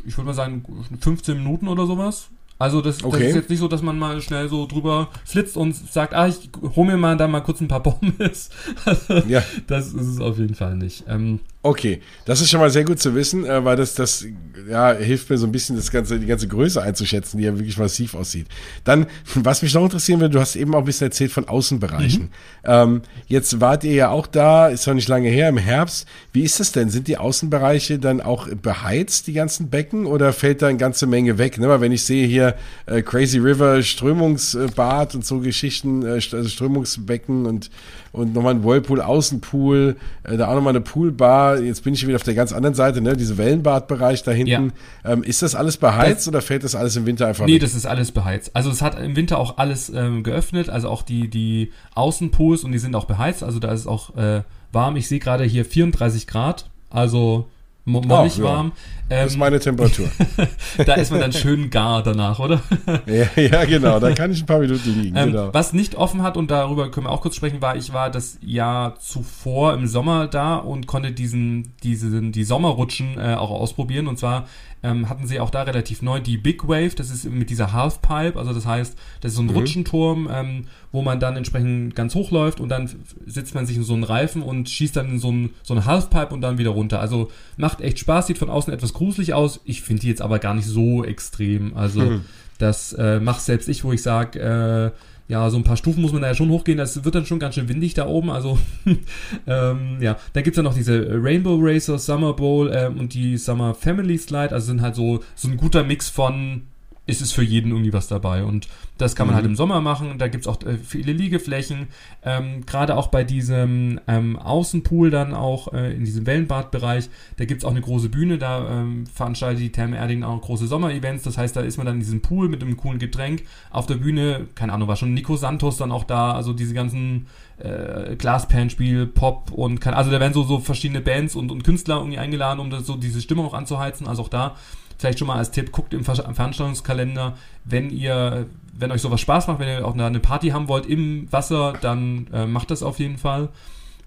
[0.06, 0.62] ich würde mal sagen,
[1.00, 2.28] fünf 15 Minuten oder sowas.
[2.58, 3.18] Also das, okay.
[3.18, 6.26] das, ist jetzt nicht so, dass man mal schnell so drüber flitzt und sagt, ah,
[6.26, 8.48] ich hole mir mal da mal kurz ein paar Pommes.
[9.28, 9.42] ja.
[9.66, 11.04] Das ist es auf jeden Fall nicht.
[11.06, 14.24] Ähm, Okay, das ist schon mal sehr gut zu wissen, äh, weil das, das
[14.70, 17.76] ja, hilft mir so ein bisschen, das ganze, die ganze Größe einzuschätzen, die ja wirklich
[17.76, 18.46] massiv aussieht.
[18.84, 22.22] Dann, was mich noch interessieren würde, du hast eben auch ein bisschen erzählt von Außenbereichen.
[22.22, 22.30] Mhm.
[22.62, 26.06] Ähm, jetzt wart ihr ja auch da, ist noch nicht lange her, im Herbst.
[26.32, 26.88] Wie ist das denn?
[26.88, 31.36] Sind die Außenbereiche dann auch beheizt, die ganzen Becken, oder fällt da eine ganze Menge
[31.36, 31.58] weg?
[31.58, 31.68] Ne?
[31.68, 32.54] Weil wenn ich sehe hier
[32.86, 37.70] äh, Crazy River, Strömungsbad und so Geschichten, äh, also Strömungsbecken und
[38.16, 41.60] und nochmal ein Whirlpool, Außenpool, äh, da auch nochmal eine Poolbar.
[41.60, 43.16] Jetzt bin ich wieder auf der ganz anderen Seite, ne?
[43.16, 44.72] Diese Wellenbadbereich da hinten.
[45.04, 45.12] Ja.
[45.12, 47.60] Ähm, ist das alles beheizt das, oder fällt das alles im Winter einfach Nee, weg?
[47.60, 48.50] das ist alles beheizt.
[48.54, 52.72] Also es hat im Winter auch alles ähm, geöffnet, also auch die, die Außenpools und
[52.72, 53.42] die sind auch beheizt.
[53.42, 54.96] Also da ist es auch äh, warm.
[54.96, 56.70] Ich sehe gerade hier 34 Grad.
[56.90, 57.48] Also
[57.86, 58.72] mollig oh, warm.
[59.08, 59.22] Ja.
[59.22, 60.08] das ist meine Temperatur.
[60.84, 62.60] da ist man dann schön gar danach, oder?
[63.06, 65.16] ja, ja, genau, da kann ich ein paar Minuten liegen.
[65.16, 65.54] Ähm, genau.
[65.54, 68.38] Was nicht offen hat, und darüber können wir auch kurz sprechen, war, ich war das
[68.42, 74.08] Jahr zuvor im Sommer da und konnte diesen, diesen, die Sommerrutschen äh, auch ausprobieren.
[74.08, 74.46] Und zwar
[74.82, 78.38] ähm, hatten sie auch da relativ neu die Big Wave, das ist mit dieser Halfpipe,
[78.38, 79.56] also das heißt, das ist so ein mhm.
[79.56, 82.88] Rutschenturm, ähm, wo man dann entsprechend ganz hoch läuft und dann
[83.26, 85.84] setzt man sich in so einen Reifen und schießt dann in so, ein, so eine
[85.84, 87.00] Halfpipe und dann wieder runter.
[87.00, 89.60] Also macht echt Spaß, sieht von außen etwas gruselig aus.
[89.64, 91.76] Ich finde die jetzt aber gar nicht so extrem.
[91.76, 92.24] Also mhm.
[92.58, 94.90] das äh, macht selbst ich, wo ich sage, äh,
[95.28, 96.78] ja, so ein paar Stufen muss man da ja schon hochgehen.
[96.78, 98.30] Das wird dann schon ganz schön windig da oben.
[98.30, 98.58] Also,
[99.46, 103.74] ähm, ja, da gibt's ja noch diese Rainbow Racer, Summer Bowl ähm, und die Summer
[103.74, 104.52] Family Slide.
[104.52, 106.62] Also sind halt so, so ein guter Mix von
[107.06, 108.44] ist es für jeden irgendwie was dabei.
[108.44, 109.48] Und das kann man halt mhm.
[109.48, 110.18] halt im Sommer machen.
[110.18, 111.88] Da gibt's auch äh, viele Liegeflächen.
[112.24, 117.64] Ähm, Gerade auch bei diesem ähm, Außenpool dann auch äh, in diesem Wellenbadbereich, da gibt's
[117.64, 118.38] auch eine große Bühne.
[118.38, 121.22] Da ähm, veranstaltet die Therme Erding auch große Sommerevents.
[121.22, 123.44] Das heißt, da ist man dann in diesem Pool mit einem coolen Getränk.
[123.70, 126.32] Auf der Bühne, keine Ahnung, war schon Nico Santos dann auch da.
[126.32, 127.26] Also diese ganzen
[127.58, 131.98] äh, Glaspan-Spiel, Pop und kann, also da werden so, so verschiedene Bands und, und Künstler
[131.98, 134.08] irgendwie eingeladen, um das, so diese Stimmung auch anzuheizen.
[134.08, 134.56] Also auch da
[134.98, 139.58] vielleicht schon mal als Tipp, guckt im Veranstaltungskalender, wenn ihr, wenn euch sowas Spaß macht,
[139.58, 143.18] wenn ihr auch eine Party haben wollt im Wasser, dann äh, macht das auf jeden
[143.18, 143.48] Fall.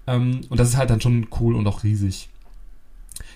[0.06, 2.28] Ähm, und das ist halt dann schon cool und auch riesig.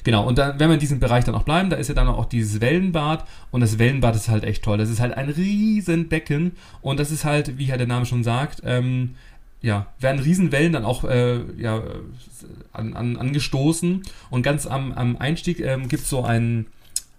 [0.02, 2.08] Genau, und dann, wenn wir in diesem Bereich dann auch bleiben, da ist ja dann
[2.08, 4.76] auch dieses Wellenbad und das Wellenbad ist halt echt toll.
[4.76, 8.22] Das ist halt ein riesen Becken und das ist halt, wie ja der Name schon
[8.22, 9.14] sagt, ähm,
[9.62, 11.82] ja, werden Riesenwellen dann auch äh, ja,
[12.74, 16.66] an, an, angestoßen und ganz am, am Einstieg ähm, gibt es so einen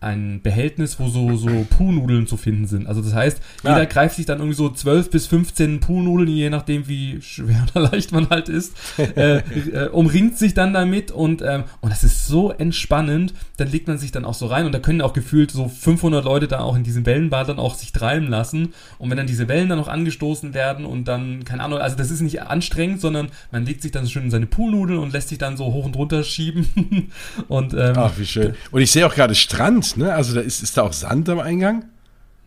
[0.01, 2.87] ein Behältnis, wo so, so Puhnudeln zu finden sind.
[2.87, 3.85] Also das heißt, jeder ja.
[3.85, 8.11] greift sich dann irgendwie so 12 bis 15 Puhnudeln, je nachdem wie schwer oder leicht
[8.11, 12.51] man halt ist, äh, äh, umringt sich dann damit und, ähm, und das ist so
[12.51, 15.69] entspannend, dann legt man sich dann auch so rein und da können auch gefühlt so
[15.69, 19.27] 500 Leute da auch in diesem Wellenbad dann auch sich treiben lassen und wenn dann
[19.27, 23.01] diese Wellen dann noch angestoßen werden und dann, keine Ahnung, also das ist nicht anstrengend,
[23.01, 25.85] sondern man legt sich dann schön in seine Poolnudeln und lässt sich dann so hoch
[25.85, 27.11] und runter schieben
[27.47, 28.55] und ähm, Ach, wie schön.
[28.71, 30.13] Und ich sehe auch gerade Strand ne?
[30.13, 31.85] Also da ist, ist da auch Sand am Eingang?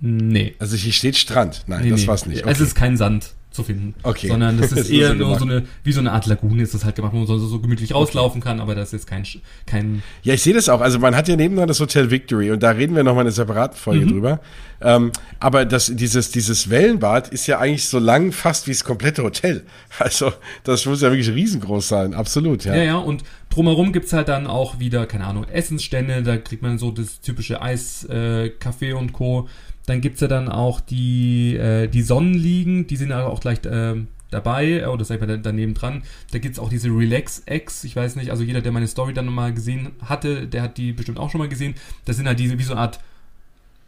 [0.01, 0.55] Nee.
[0.59, 1.64] Also hier steht Strand.
[1.66, 2.07] Nein, nee, das nee.
[2.07, 2.42] war's nicht.
[2.42, 2.53] Okay.
[2.53, 3.94] Es ist kein Sand zu finden.
[4.02, 4.28] Okay.
[4.28, 6.96] Sondern das ist eher nur so eine, wie so eine Art Lagune ist das halt
[6.96, 9.24] gemacht, wo man so, so gemütlich rauslaufen kann, aber das ist kein,
[9.66, 10.02] kein.
[10.22, 10.80] Ja, ich sehe das auch.
[10.80, 13.32] Also man hat ja nebenan das Hotel Victory und da reden wir nochmal in einer
[13.32, 14.11] separaten Folge mhm.
[14.11, 14.40] drüber.
[14.80, 19.22] Ähm, aber das, dieses, dieses Wellenbad ist ja eigentlich so lang fast wie das komplette
[19.22, 19.64] Hotel.
[19.98, 20.32] Also
[20.62, 22.14] das muss ja wirklich riesengroß sein.
[22.14, 22.76] Absolut, ja.
[22.76, 26.78] Ja, ja, und drumherum gibt's halt dann auch wieder, keine Ahnung, Essensstände, da kriegt man
[26.78, 29.48] so das typische Eis, äh, Kaffee und Co.
[29.88, 33.94] Dann gibt's ja dann auch die, äh, die Sonnenliegen, die sind ja auch gleich äh,
[34.31, 36.03] dabei, oder sag ich mal daneben dran.
[36.31, 39.55] Da gibt's auch diese Relax-Eggs, ich weiß nicht, also jeder, der meine Story dann nochmal
[39.55, 41.74] gesehen hatte, der hat die bestimmt auch schon mal gesehen.
[42.05, 43.01] Das sind halt diese, wie so eine Art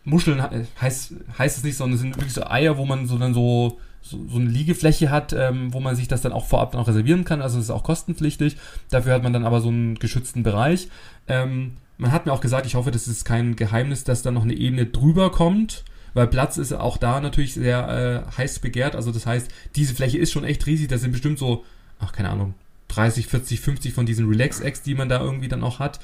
[0.05, 0.43] Muscheln,
[0.81, 3.79] heißt, heißt es nicht, sondern es sind wirklich so Eier, wo man so dann so,
[4.01, 6.89] so, so eine Liegefläche hat, ähm, wo man sich das dann auch vorab dann auch
[6.89, 7.43] reservieren kann.
[7.43, 8.57] Also es ist auch kostenpflichtig.
[8.89, 10.89] Dafür hat man dann aber so einen geschützten Bereich.
[11.29, 14.43] Ähm, man hat mir auch gesagt, ich hoffe, das ist kein Geheimnis, dass da noch
[14.43, 15.85] eine Ebene drüber kommt
[16.15, 18.97] weil Platz ist auch da natürlich sehr äh, heiß begehrt.
[18.97, 20.89] Also das heißt, diese Fläche ist schon echt riesig.
[20.89, 21.65] Das sind bestimmt so,
[21.99, 22.55] ach keine Ahnung,
[22.89, 26.01] 30, 40, 50 von diesen Relax-Eggs, die man da irgendwie dann auch hat.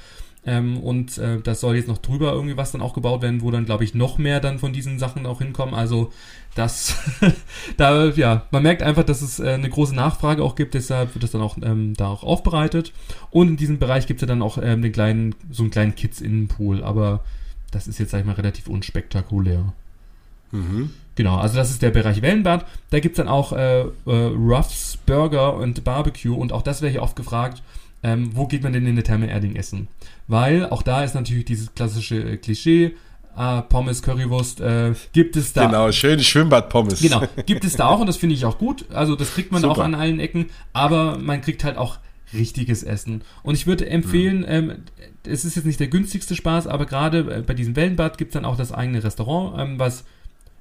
[0.47, 3.51] Ähm, und äh, das soll jetzt noch drüber irgendwie was dann auch gebaut werden, wo
[3.51, 5.75] dann, glaube ich, noch mehr dann von diesen Sachen auch hinkommen.
[5.75, 6.13] Also
[6.55, 6.97] das,
[7.77, 11.25] da, ja, man merkt einfach, dass es äh, eine große Nachfrage auch gibt, deshalb wird
[11.25, 12.93] das dann auch ähm, da auch aufbereitet.
[13.31, 15.97] Und in diesem Bereich gibt es ja dann auch ähm, den kleinen, so einen kleinen
[15.97, 17.25] Kids-Innenpool, aber
[17.73, 19.73] das ist jetzt, sag ich mal, relativ unspektakulär.
[20.53, 20.91] Mhm.
[21.17, 22.67] Genau, also das ist der Bereich Wellenbad.
[22.91, 26.93] Da gibt es dann auch äh, äh, Ruffs Burger und Barbecue und auch das wäre
[26.93, 27.63] hier oft gefragt,
[28.03, 29.89] ähm, wo geht man denn in der Therme Erding essen?
[30.29, 32.97] Weil auch da ist natürlich dieses klassische äh, Klischee,
[33.37, 35.67] ah, Pommes, Currywurst, äh, gibt es da.
[35.67, 37.01] Genau, schön Schwimmbad-Pommes.
[37.01, 38.87] Genau, gibt es da auch und das finde ich auch gut.
[38.93, 39.73] Also das kriegt man Super.
[39.75, 41.99] auch an allen Ecken, aber man kriegt halt auch
[42.33, 43.23] richtiges Essen.
[43.43, 44.47] Und ich würde empfehlen, mhm.
[44.49, 44.73] ähm,
[45.25, 48.35] es ist jetzt nicht der günstigste Spaß, aber gerade äh, bei diesem Wellenbad gibt es
[48.35, 50.05] dann auch das eigene Restaurant, ähm, was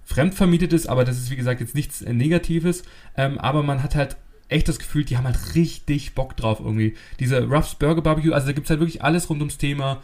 [0.03, 2.83] fremdvermietet ist, aber das ist wie gesagt jetzt nichts äh, Negatives.
[3.17, 4.17] Ähm, aber man hat halt
[4.49, 6.95] echt das Gefühl, die haben halt richtig Bock drauf irgendwie.
[7.19, 10.01] Diese Ruffs Burger Barbecue, also da gibt es halt wirklich alles rund ums Thema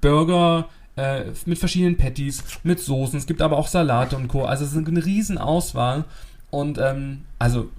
[0.00, 3.18] Burger, äh, mit verschiedenen Patties, mit Soßen.
[3.18, 4.44] Es gibt aber auch Salate und Co.
[4.44, 6.04] Also es ist eine riesen Auswahl.
[6.50, 7.70] Und ähm, also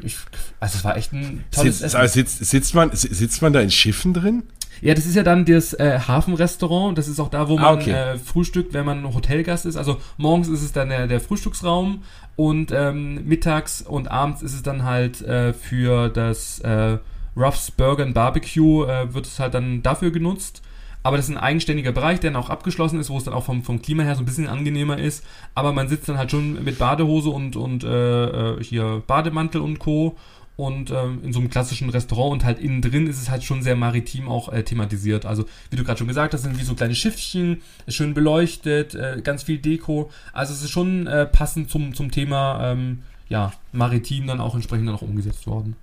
[0.00, 0.16] ich,
[0.60, 2.08] also es war echt ein tolles sitzt, Essen.
[2.08, 4.44] Sitzt, sitzt, man, sitzt man da in Schiffen drin?
[4.82, 6.98] Ja, das ist ja dann das äh, Hafenrestaurant.
[6.98, 7.92] Das ist auch da, wo man ah, okay.
[7.92, 9.76] äh, frühstückt, wenn man Hotelgast ist.
[9.76, 12.02] Also morgens ist es dann der, der Frühstücksraum
[12.34, 16.98] und ähm, mittags und abends ist es dann halt äh, für das äh,
[17.36, 20.62] Ruff's Burger and Barbecue äh, wird es halt dann dafür genutzt.
[21.04, 23.44] Aber das ist ein eigenständiger Bereich, der dann auch abgeschlossen ist, wo es dann auch
[23.44, 25.24] vom, vom Klima her so ein bisschen angenehmer ist.
[25.54, 29.78] Aber man sitzt dann halt schon mit Badehose und, und äh, äh hier Bademantel und
[29.78, 30.16] Co
[30.56, 33.62] und ähm, in so einem klassischen Restaurant und halt innen drin ist es halt schon
[33.62, 35.24] sehr maritim auch äh, thematisiert.
[35.24, 39.20] Also wie du gerade schon gesagt hast, sind wie so kleine Schiffchen, schön beleuchtet, äh,
[39.22, 40.10] ganz viel Deko.
[40.32, 44.88] Also es ist schon äh, passend zum, zum Thema ähm, ja, maritim dann auch entsprechend
[44.88, 45.76] dann auch umgesetzt worden.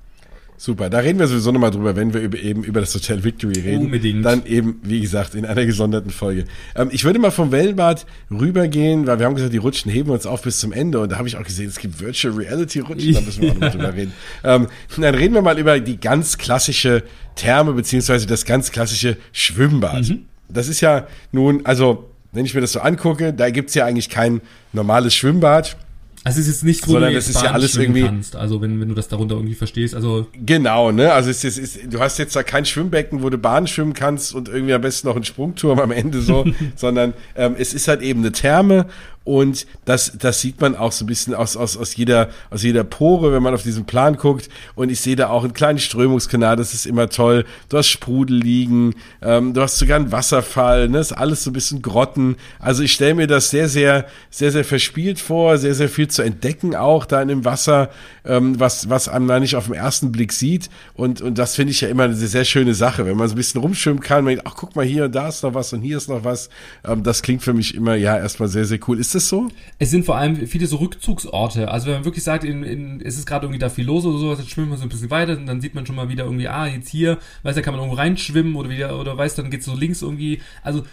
[0.62, 3.62] Super, da reden wir sowieso nochmal drüber, wenn wir über, eben über das Hotel Victory
[3.62, 3.86] reden.
[3.86, 4.26] Unbedingt.
[4.26, 6.44] Dann eben, wie gesagt, in einer gesonderten Folge.
[6.76, 10.26] Ähm, ich würde mal vom Wellenbad rübergehen, weil wir haben gesagt, die Rutschen heben uns
[10.26, 13.14] auf bis zum Ende und da habe ich auch gesehen, es gibt Virtual Reality Rutschen,
[13.14, 14.12] da müssen wir auch nochmal drüber reden.
[14.44, 14.68] Ähm,
[14.98, 17.04] dann reden wir mal über die ganz klassische
[17.36, 20.10] Therme beziehungsweise das ganz klassische Schwimmbad.
[20.10, 20.26] Mhm.
[20.50, 24.10] Das ist ja nun, also wenn ich mir das so angucke, da gibt's ja eigentlich
[24.10, 24.42] kein
[24.74, 25.78] normales Schwimmbad
[26.24, 28.62] also es ist jetzt nicht, wo Sondern du das ist ja alles irgendwie kannst, also
[28.62, 31.14] wenn, wenn du das darunter irgendwie verstehst, also genau, ne?
[31.14, 33.94] Also es ist, es ist, du hast jetzt da kein Schwimmbecken, wo du Bahn schwimmen
[33.94, 37.88] kannst und irgendwie am besten noch einen Sprungturm am Ende so, sondern ähm, es ist
[37.88, 38.88] halt eben eine Therme
[39.30, 42.84] und das, das sieht man auch so ein bisschen aus, aus, aus, jeder, aus jeder
[42.84, 44.50] Pore, wenn man auf diesen Plan guckt.
[44.74, 47.46] Und ich sehe da auch einen kleinen Strömungskanal, das ist immer toll.
[47.70, 50.98] Du hast Sprudel liegen, ähm, du hast sogar einen Wasserfall, ne?
[50.98, 52.38] Das ist alles so ein bisschen Grotten.
[52.58, 56.24] Also ich stelle mir das sehr, sehr, sehr, sehr verspielt vor, sehr, sehr viel zu
[56.24, 57.92] entdecken auch da in dem Wasser,
[58.26, 60.72] ähm, was, was einem da nicht auf den ersten Blick sieht.
[60.96, 63.38] Und, und das finde ich ja immer eine sehr schöne Sache, wenn man so ein
[63.38, 64.24] bisschen rumschwimmen kann.
[64.24, 66.24] Man denkt, ach, guck mal hier und da ist noch was und hier ist noch
[66.24, 66.50] was.
[66.84, 69.00] Ähm, das klingt für mich immer, ja, erstmal sehr, sehr cool.
[69.00, 69.50] Ist das so?
[69.78, 71.70] Es sind vor allem viele so Rückzugsorte.
[71.70, 74.18] Also wenn man wirklich sagt, in, in, ist es gerade irgendwie da viel los oder
[74.18, 76.24] sowas, jetzt schwimmen wir so ein bisschen weiter und dann sieht man schon mal wieder
[76.24, 79.50] irgendwie, ah, jetzt hier, weiß ja, kann man irgendwo reinschwimmen oder wieder, oder weiß, dann
[79.50, 80.42] geht's so links irgendwie.
[80.64, 80.84] Also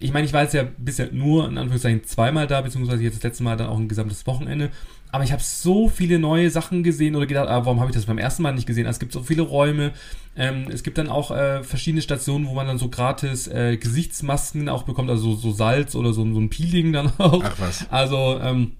[0.00, 3.22] ich meine, ich war jetzt ja bisher nur in Anführungszeichen zweimal da, beziehungsweise jetzt das
[3.22, 4.70] letzte Mal dann auch ein gesamtes Wochenende.
[5.10, 8.06] Aber ich habe so viele neue Sachen gesehen oder gedacht, ah, warum habe ich das
[8.06, 8.86] beim ersten Mal nicht gesehen?
[8.86, 9.92] Also es gibt so viele Räume.
[10.36, 14.68] Ähm, es gibt dann auch äh, verschiedene Stationen, wo man dann so gratis äh, Gesichtsmasken
[14.68, 17.42] auch bekommt, also so, Salz oder so, so ein Peeling dann auch.
[17.42, 17.90] Ach was.
[17.90, 18.72] Also ähm,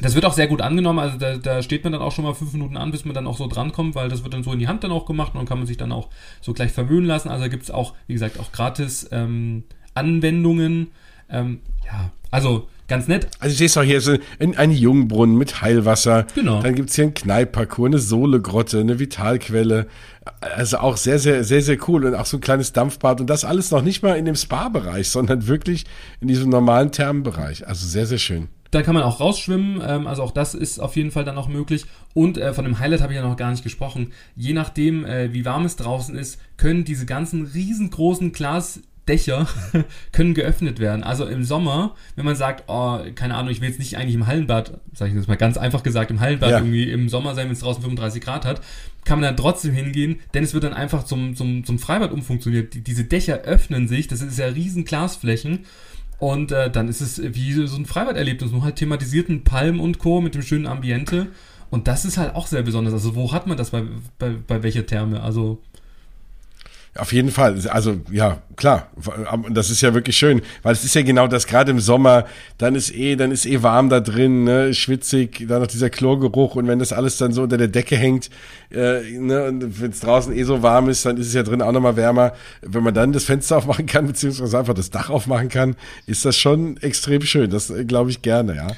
[0.00, 2.32] das wird auch sehr gut angenommen, also da, da steht man dann auch schon mal
[2.32, 4.58] fünf Minuten an, bis man dann auch so drankommt, weil das wird dann so in
[4.58, 6.08] die Hand dann auch gemacht und dann kann man sich dann auch
[6.40, 7.28] so gleich verwöhnen lassen.
[7.28, 10.88] Also da gibt es auch, wie gesagt, auch gratis ähm, Anwendungen.
[11.30, 13.28] Ähm, ja, also ganz nett.
[13.38, 16.26] Also ich sehe es auch hier, so ein, ein Jungbrunnen mit Heilwasser.
[16.34, 16.60] Genau.
[16.60, 19.86] Dann gibt es hier einen Kneippparcours, eine Sohlegrotte, eine Vitalquelle.
[20.40, 22.04] Also auch sehr, sehr, sehr, sehr cool.
[22.04, 23.20] Und auch so ein kleines Dampfbad.
[23.20, 25.86] Und das alles noch nicht mal in dem Spa-Bereich, sondern wirklich
[26.20, 27.66] in diesem normalen Thermenbereich.
[27.66, 28.48] Also sehr, sehr schön.
[28.70, 31.48] Da kann man auch rausschwimmen, ähm, also auch das ist auf jeden Fall dann auch
[31.48, 31.86] möglich.
[32.14, 34.12] Und äh, von dem Highlight habe ich ja noch gar nicht gesprochen.
[34.36, 38.80] Je nachdem, äh, wie warm es draußen ist, können diese ganzen riesengroßen Glas
[39.10, 39.48] Dächer
[40.12, 41.02] können geöffnet werden.
[41.02, 44.28] Also im Sommer, wenn man sagt, oh, keine Ahnung, ich will jetzt nicht eigentlich im
[44.28, 46.58] Hallenbad, sage ich das mal ganz einfach gesagt, im Hallenbad ja.
[46.58, 48.60] irgendwie im Sommer sein, wenn es draußen 35 Grad hat,
[49.04, 52.72] kann man dann trotzdem hingehen, denn es wird dann einfach zum, zum, zum Freibad umfunktioniert.
[52.74, 55.60] Die, diese Dächer öffnen sich, das ist ja riesen Glasflächen.
[56.18, 60.20] Und äh, dann ist es wie so ein Freibaderlebnis, nur halt thematisierten Palmen und Co.
[60.20, 61.28] mit dem schönen Ambiente.
[61.70, 62.92] Und das ist halt auch sehr besonders.
[62.92, 63.84] Also wo hat man das bei,
[64.18, 65.22] bei, bei welcher Therme?
[65.22, 65.62] Also
[66.96, 67.56] auf jeden Fall.
[67.68, 68.88] Also ja, klar.
[69.50, 71.46] Das ist ja wirklich schön, weil es ist ja genau das.
[71.46, 72.24] Gerade im Sommer,
[72.58, 76.56] dann ist eh, dann ist eh warm da drin, ne, schwitzig, dann noch dieser Chlorgeruch
[76.56, 78.28] und wenn das alles dann so unter der Decke hängt,
[78.72, 81.62] äh, ne, und wenn es draußen eh so warm ist, dann ist es ja drin
[81.62, 82.32] auch nochmal wärmer.
[82.60, 85.76] Wenn man dann das Fenster aufmachen kann beziehungsweise einfach das Dach aufmachen kann,
[86.06, 87.50] ist das schon extrem schön.
[87.50, 88.68] Das äh, glaube ich gerne, ja.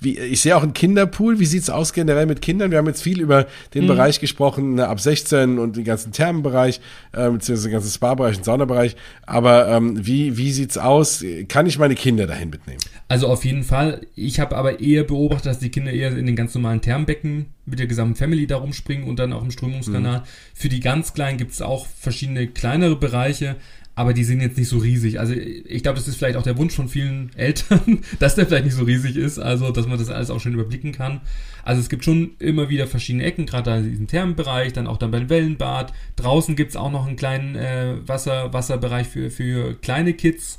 [0.00, 1.38] Wie, ich sehe auch einen Kinderpool.
[1.38, 2.70] Wie sieht's aus generell mit Kindern?
[2.70, 3.88] Wir haben jetzt viel über den mhm.
[3.88, 6.80] Bereich gesprochen, ne, ab 16 und den ganzen Thermenbereich,
[7.12, 8.96] äh, beziehungsweise den ganzen Spa-Bereich und Saunabereich.
[9.26, 11.24] Aber ähm, wie, wie sieht's aus?
[11.48, 12.80] Kann ich meine Kinder dahin mitnehmen?
[13.08, 14.06] Also auf jeden Fall.
[14.14, 17.78] Ich habe aber eher beobachtet, dass die Kinder eher in den ganz normalen Thermbecken mit
[17.78, 20.20] der gesamten Family da rumspringen und dann auch im Strömungskanal.
[20.20, 20.24] Mhm.
[20.54, 23.56] Für die ganz Kleinen gibt es auch verschiedene kleinere Bereiche
[23.94, 25.20] aber die sind jetzt nicht so riesig.
[25.20, 28.64] Also ich glaube, das ist vielleicht auch der Wunsch von vielen Eltern, dass der vielleicht
[28.64, 31.20] nicht so riesig ist, also dass man das alles auch schön überblicken kann.
[31.62, 34.96] Also es gibt schon immer wieder verschiedene Ecken, gerade da in diesem Thermenbereich, dann auch
[34.96, 35.92] dann beim Wellenbad.
[36.16, 40.58] Draußen gibt's auch noch einen kleinen äh, Wasser, Wasserbereich für, für kleine Kids.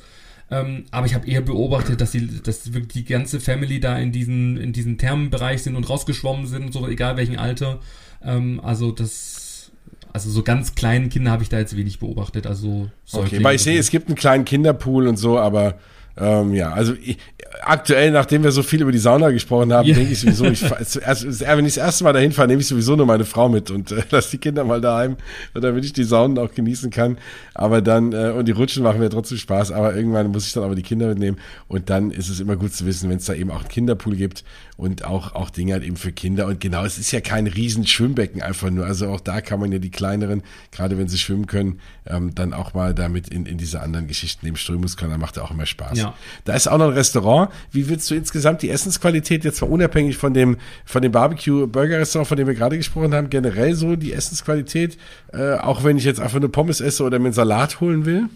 [0.52, 4.12] Ähm, aber ich habe eher beobachtet, dass, die, dass wirklich die ganze Family da in
[4.12, 7.80] diesen, in diesen Thermenbereich sind und rausgeschwommen sind, so egal welchen Alter.
[8.22, 9.44] Ähm, also das
[10.14, 12.48] also so ganz kleinen Kinder habe ich da jetzt wenig beobachtet.
[12.48, 15.76] Also okay, weil ich sehe, es gibt einen kleinen Kinderpool und so, aber
[16.16, 17.18] Ähm, ja, also ich,
[17.62, 19.96] aktuell, nachdem wir so viel über die Sauna gesprochen haben, yeah.
[19.96, 23.08] denke ich sowieso, ich, wenn ich das erste Mal dahin fahre, nehme ich sowieso nur
[23.08, 25.18] meine Frau mit und äh, lasse die Kinder mal daheim,
[25.56, 27.18] damit ich die Saunen auch genießen kann.
[27.56, 30.64] Aber dann, äh, und die Rutschen machen mir trotzdem Spaß, aber irgendwann muss ich dann
[30.64, 33.34] aber die Kinder mitnehmen und dann ist es immer gut zu wissen, wenn es da
[33.34, 34.44] eben auch einen Kinderpool gibt
[34.76, 36.48] und auch, auch Dinge halt eben für Kinder.
[36.48, 38.86] Und genau, es ist ja kein riesen Schwimmbecken einfach nur.
[38.86, 42.54] Also auch da kann man ja die kleineren, gerade wenn sie schwimmen können, ähm, dann
[42.54, 45.98] auch mal damit in, in diese anderen Geschichten im Strömungskanal macht ja auch immer Spaß.
[45.98, 46.16] Ja.
[46.46, 47.52] Da ist auch noch ein Restaurant.
[47.72, 52.38] Wie willst du insgesamt die Essensqualität jetzt mal unabhängig von dem, von dem Barbecue-Burger-Restaurant, von
[52.38, 54.98] dem wir gerade gesprochen haben, generell so die Essensqualität,
[55.34, 58.28] äh, auch wenn ich jetzt einfach eine Pommes esse oder mir einen Salat holen will?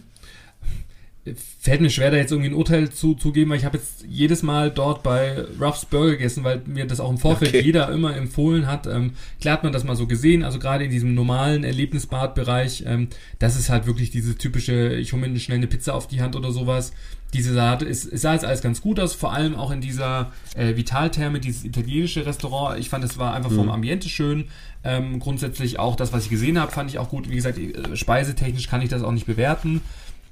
[1.60, 4.06] Fällt mir schwer, da jetzt irgendwie ein Urteil zu, zu geben, weil ich habe jetzt
[4.08, 7.62] jedes Mal dort bei Ruff's Burger gegessen, weil mir das auch im Vorfeld okay.
[7.62, 8.88] jeder immer empfohlen hat.
[8.88, 13.08] Ähm, klar hat man das mal so gesehen, also gerade in diesem normalen Erlebnisbadbereich, ähm,
[13.40, 16.36] das ist halt wirklich diese typische, ich hole mir schnell eine Pizza auf die Hand
[16.36, 16.94] oder sowas.
[17.34, 20.32] Diese Salat ist, es sah jetzt alles ganz gut aus, vor allem auch in dieser
[20.56, 22.80] äh, Vitaltherme, dieses italienische Restaurant.
[22.80, 23.72] Ich fand, es war einfach vom mhm.
[23.72, 24.46] Ambiente schön.
[24.86, 27.30] Ähm, grundsätzlich auch das, was ich gesehen habe, fand ich auch gut.
[27.30, 29.82] Wie gesagt, äh, speisetechnisch kann ich das auch nicht bewerten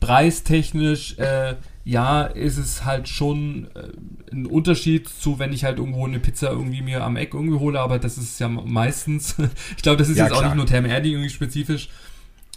[0.06, 3.90] preistechnisch, äh, ja, ist es halt schon äh,
[4.32, 7.80] ein Unterschied zu, wenn ich halt irgendwo eine Pizza irgendwie mir am Eck irgendwie hole,
[7.80, 9.36] aber das ist ja meistens,
[9.78, 10.44] ich glaube, das ist ja, jetzt klar.
[10.44, 11.90] auch nicht nur Therme Erding irgendwie spezifisch,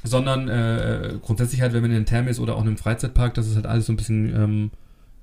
[0.04, 3.32] sondern äh, grundsätzlich halt, wenn man in einem Therme ist oder auch in einem Freizeitpark,
[3.32, 4.70] dass es halt alles so ein bisschen, ähm,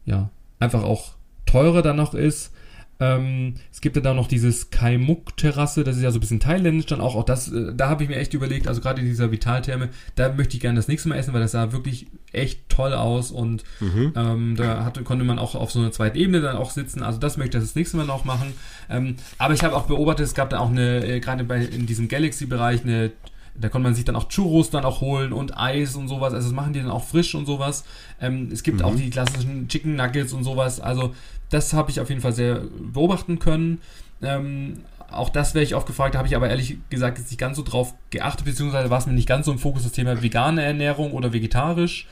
[0.05, 1.13] ja, einfach auch
[1.45, 2.51] teurer dann noch ist.
[2.99, 6.85] Ähm, es gibt ja da noch dieses Kaimuk-Terrasse, das ist ja so ein bisschen thailändisch
[6.85, 7.15] dann auch.
[7.15, 10.31] Auch das, äh, da habe ich mir echt überlegt, also gerade in dieser Vitaltherme, da
[10.31, 13.63] möchte ich gerne das nächste Mal essen, weil das sah wirklich echt toll aus und
[13.79, 14.13] mhm.
[14.15, 17.03] ähm, da hatte, konnte man auch auf so einer zweiten Ebene dann auch sitzen.
[17.03, 18.53] Also das möchte ich das nächste Mal noch machen.
[18.89, 21.85] Ähm, aber ich habe auch beobachtet, es gab da auch eine, äh, gerade bei in
[21.85, 23.11] diesem Galaxy-Bereich eine
[23.59, 26.33] da konnte man sich dann auch Churros dann auch holen und Eis und sowas.
[26.33, 27.85] Also das machen die dann auch frisch und sowas.
[28.19, 28.85] Ähm, es gibt mhm.
[28.85, 30.79] auch die klassischen Chicken Nuggets und sowas.
[30.79, 31.13] Also
[31.49, 33.79] das habe ich auf jeden Fall sehr beobachten können.
[34.21, 37.39] Ähm, auch das wäre ich oft gefragt, da habe ich aber ehrlich gesagt jetzt nicht
[37.39, 40.21] ganz so drauf geachtet, beziehungsweise war es mir nicht ganz so im Fokus das Thema
[40.21, 42.07] vegane Ernährung oder vegetarisch.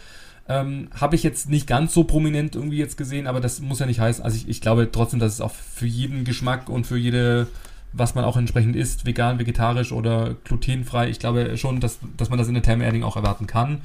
[0.47, 3.85] Ähm, habe ich jetzt nicht ganz so prominent irgendwie jetzt gesehen, aber das muss ja
[3.85, 4.23] nicht heißen.
[4.23, 7.47] Also ich, ich glaube trotzdem, dass es auch für jeden Geschmack und für jede,
[7.93, 12.39] was man auch entsprechend isst, vegan, vegetarisch oder glutenfrei, ich glaube schon, dass, dass man
[12.39, 13.81] das in der Thermerding auch erwarten kann.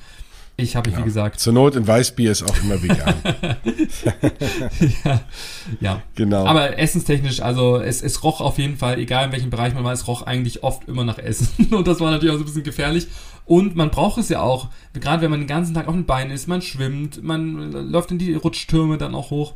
[0.61, 0.99] Ich habe, ja.
[0.99, 1.39] wie gesagt.
[1.39, 3.15] Zur Not in Weißbier ist auch immer vegan.
[5.05, 5.21] ja,
[5.81, 6.03] ja.
[6.17, 6.47] Genau.
[6.47, 9.93] Aber essenstechnisch, also es, es roch auf jeden Fall, egal in welchem Bereich man war,
[9.93, 11.49] es roch eigentlich oft immer nach Essen.
[11.73, 13.07] Und das war natürlich auch so ein bisschen gefährlich.
[13.45, 16.33] Und man braucht es ja auch, gerade wenn man den ganzen Tag auf den Beinen
[16.33, 19.55] ist, man schwimmt, man läuft in die Rutschtürme dann auch hoch.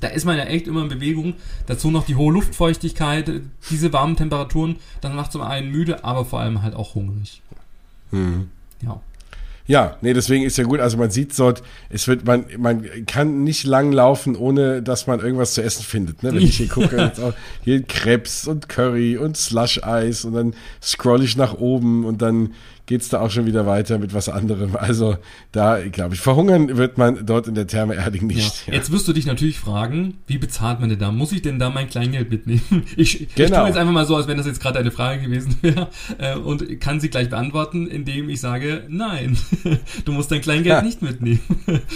[0.00, 1.34] Da ist man ja echt immer in Bewegung.
[1.66, 3.30] Dazu noch die hohe Luftfeuchtigkeit,
[3.70, 4.76] diese warmen Temperaturen.
[5.00, 7.42] Dann macht zum einen müde, aber vor allem halt auch hungrig.
[8.10, 8.50] Mhm.
[8.82, 9.00] Ja.
[9.66, 10.80] Ja, nee, deswegen ist ja gut.
[10.80, 15.20] Also man sieht dort, es wird, man, man kann nicht lang laufen, ohne dass man
[15.20, 16.22] irgendwas zu essen findet.
[16.22, 16.34] Ne?
[16.34, 21.22] Wenn ich hier gucke, jetzt auch hier Krebs und Curry und Slush-Eis und dann scroll
[21.22, 22.52] ich nach oben und dann
[22.86, 24.76] geht's da auch schon wieder weiter mit was anderem.
[24.76, 25.16] Also
[25.52, 28.66] da, glaube ich, verhungern wird man dort in der Therme Erding nicht.
[28.66, 28.72] Ja.
[28.72, 28.78] Ja.
[28.78, 31.10] Jetzt wirst du dich natürlich fragen, wie bezahlt man denn da?
[31.10, 32.62] Muss ich denn da mein Kleingeld mitnehmen?
[32.96, 33.44] Ich, genau.
[33.44, 35.88] ich tue jetzt einfach mal so, als wenn das jetzt gerade eine Frage gewesen wäre
[36.18, 39.36] äh, und kann sie gleich beantworten, indem ich sage, nein,
[40.04, 40.82] du musst dein Kleingeld ja.
[40.82, 41.40] nicht mitnehmen.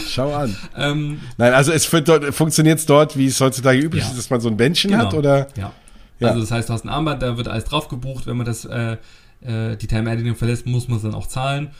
[0.08, 0.56] Schau an.
[0.76, 4.56] ähm, nein, also es funktioniert dort, wie es heutzutage üblich ist, dass man so ein
[4.56, 5.04] Bändchen genau.
[5.04, 5.48] hat, oder?
[5.56, 5.72] Ja.
[6.20, 8.64] Also das heißt, du hast ein Armband, da wird alles drauf gebucht, wenn man das
[8.64, 8.96] äh,
[9.40, 11.70] äh, die Time Editing verlässt, muss man es dann auch zahlen.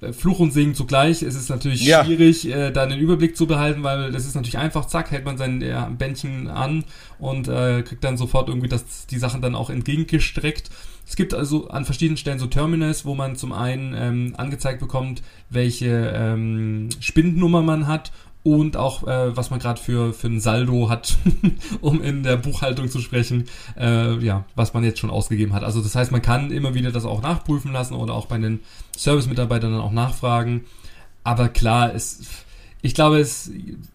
[0.00, 1.22] Äh, Fluch und Segen zugleich.
[1.22, 2.04] Es ist natürlich ja.
[2.04, 5.38] schwierig, äh, da einen Überblick zu behalten, weil das ist natürlich einfach, zack, hält man
[5.38, 6.84] sein ja, Bändchen an
[7.18, 10.70] und äh, kriegt dann sofort irgendwie das, die Sachen dann auch entgegengestreckt.
[11.08, 15.22] Es gibt also an verschiedenen Stellen so Terminals, wo man zum einen ähm, angezeigt bekommt,
[15.50, 18.10] welche ähm, Spindennummer man hat
[18.46, 21.18] und auch äh, was man gerade für, für ein Saldo hat,
[21.80, 25.64] um in der Buchhaltung zu sprechen, äh, ja, was man jetzt schon ausgegeben hat.
[25.64, 28.60] Also das heißt, man kann immer wieder das auch nachprüfen lassen oder auch bei den
[28.96, 30.64] Service-Mitarbeitern dann auch nachfragen.
[31.24, 32.20] Aber klar, es,
[32.82, 33.50] ich glaube, es,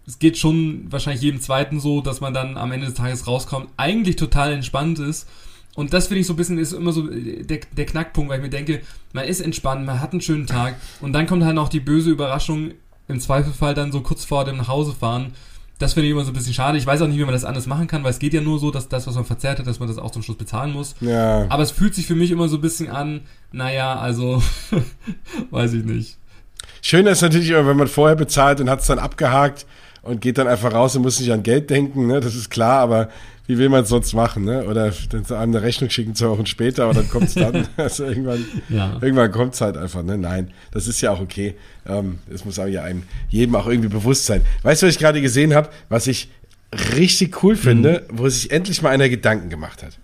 [0.06, 3.70] es geht schon wahrscheinlich jedem Zweiten so, dass man dann am Ende des Tages rauskommt,
[3.78, 5.30] eigentlich total entspannt ist.
[5.76, 8.44] Und das finde ich so ein bisschen ist immer so der, der Knackpunkt, weil ich
[8.44, 8.82] mir denke,
[9.14, 12.12] man ist entspannt, man hat einen schönen Tag und dann kommt halt noch die böse
[12.12, 12.74] Überraschung,
[13.08, 15.34] im Zweifelsfall dann so kurz vor dem Nachhausefahren.
[15.80, 16.78] Das finde ich immer so ein bisschen schade.
[16.78, 18.60] Ich weiß auch nicht, wie man das anders machen kann, weil es geht ja nur
[18.60, 20.96] so, dass das, was man verzerrt hat, dass man das auch zum Schluss bezahlen muss.
[21.02, 21.48] Ja.
[21.50, 24.44] Aber es fühlt sich für mich immer so ein bisschen an, naja, also,
[25.50, 26.18] weiß ich nicht.
[26.84, 29.66] Schön ist natürlich, wenn man vorher bezahlt und hat es dann abgehakt
[30.04, 32.20] und geht dann einfach raus und muss nicht an Geld denken, ne?
[32.20, 33.10] Das ist klar, aber
[33.48, 34.66] wie will man es sonst machen, ne?
[34.66, 37.68] Oder dann zu einem eine Rechnung schicken zwei Wochen später, aber dann kommt es dann.
[37.78, 38.98] also irgendwann, ja.
[39.02, 40.18] irgendwann kommt es halt einfach, ne?
[40.18, 41.56] Nein, das ist ja auch okay.
[41.86, 44.42] Ähm, das muss aber ja einem jedem auch irgendwie bewusst sein.
[44.64, 46.30] Weißt du, was ich gerade gesehen habe, was ich
[46.98, 48.20] richtig cool finde, mhm.
[48.20, 49.98] wo sich endlich mal einer Gedanken gemacht hat.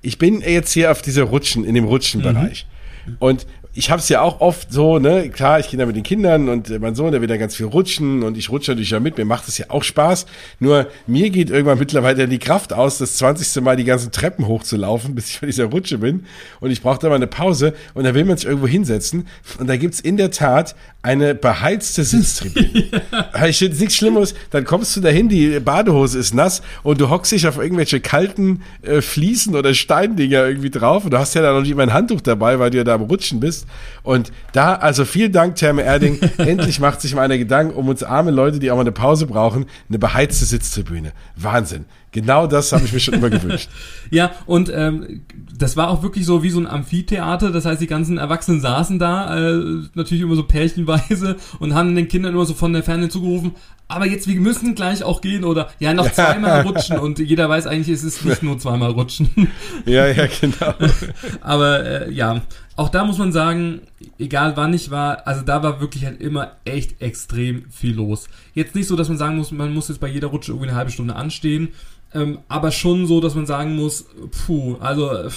[0.00, 2.66] Ich bin jetzt hier auf dieser Rutschen, in dem Rutschenbereich.
[3.06, 3.16] Mhm.
[3.18, 3.46] Und
[3.78, 6.48] ich habe es ja auch oft so, ne, klar, ich gehe da mit den Kindern
[6.48, 9.16] und mein Sohn, der will da ganz viel rutschen und ich rutsche natürlich ja mit,
[9.18, 10.26] mir macht es ja auch Spaß.
[10.58, 13.62] Nur mir geht irgendwann mittlerweile die Kraft aus, das 20.
[13.62, 16.24] Mal die ganzen Treppen hochzulaufen, bis ich bei dieser Rutsche bin.
[16.58, 19.28] Und ich brauche da mal eine Pause und da will man sich irgendwo hinsetzen.
[19.60, 23.02] Und da gibt's in der Tat eine beheizte Sitztribüne.
[23.12, 23.46] ja.
[23.46, 27.30] Ich finde nichts Schlimmes, dann kommst du dahin, die Badehose ist nass und du hockst
[27.30, 31.52] dich auf irgendwelche kalten äh, Fliesen oder Steindinger irgendwie drauf und du hast ja da
[31.52, 33.67] noch nicht immer ein Handtuch dabei, weil du ja da am Rutschen bist.
[34.02, 36.20] Und da, also vielen Dank, Therme Erding.
[36.38, 39.26] Endlich macht sich mal einer Gedanken um uns arme Leute, die auch mal eine Pause
[39.26, 41.12] brauchen, eine beheizte Sitztribüne.
[41.36, 41.84] Wahnsinn.
[42.10, 43.68] Genau das habe ich mir schon immer gewünscht.
[44.10, 45.22] Ja, und ähm,
[45.58, 47.50] das war auch wirklich so wie so ein Amphitheater.
[47.50, 52.08] Das heißt, die ganzen Erwachsenen saßen da, äh, natürlich immer so pärchenweise und haben den
[52.08, 53.52] Kindern immer so von der Ferne zugerufen,
[53.88, 57.66] aber jetzt, wir müssen gleich auch gehen oder ja, noch zweimal rutschen und jeder weiß
[57.66, 59.30] eigentlich, es ist nicht nur zweimal rutschen.
[59.86, 60.74] Ja, ja, genau.
[61.40, 62.42] aber äh, ja,
[62.76, 63.80] auch da muss man sagen,
[64.18, 68.28] egal wann ich war, also da war wirklich halt immer echt extrem viel los.
[68.54, 70.76] Jetzt nicht so, dass man sagen muss, man muss jetzt bei jeder Rutsche irgendwie eine
[70.76, 71.68] halbe Stunde anstehen,
[72.12, 74.06] ähm, aber schon so, dass man sagen muss,
[74.46, 75.30] puh, also äh,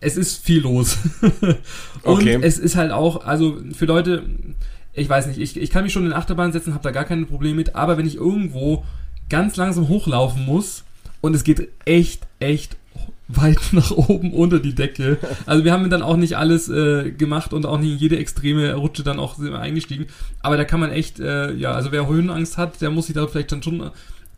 [0.00, 0.96] es ist viel los.
[1.30, 1.58] und
[2.02, 2.38] okay.
[2.40, 4.24] es ist halt auch, also für Leute,
[4.92, 7.26] ich weiß nicht, ich, ich kann mich schon in Achterbahn setzen, habe da gar keine
[7.26, 8.84] Probleme mit, aber wenn ich irgendwo
[9.28, 10.84] ganz langsam hochlaufen muss
[11.20, 12.76] und es geht echt, echt
[13.28, 15.18] weit nach oben unter die Decke.
[15.46, 18.74] Also wir haben dann auch nicht alles äh, gemacht und auch nicht in jede extreme
[18.74, 20.06] Rutsche dann auch eingestiegen.
[20.40, 23.26] Aber da kann man echt, äh, ja, also wer Höhenangst hat, der muss sich da
[23.26, 23.90] vielleicht dann schon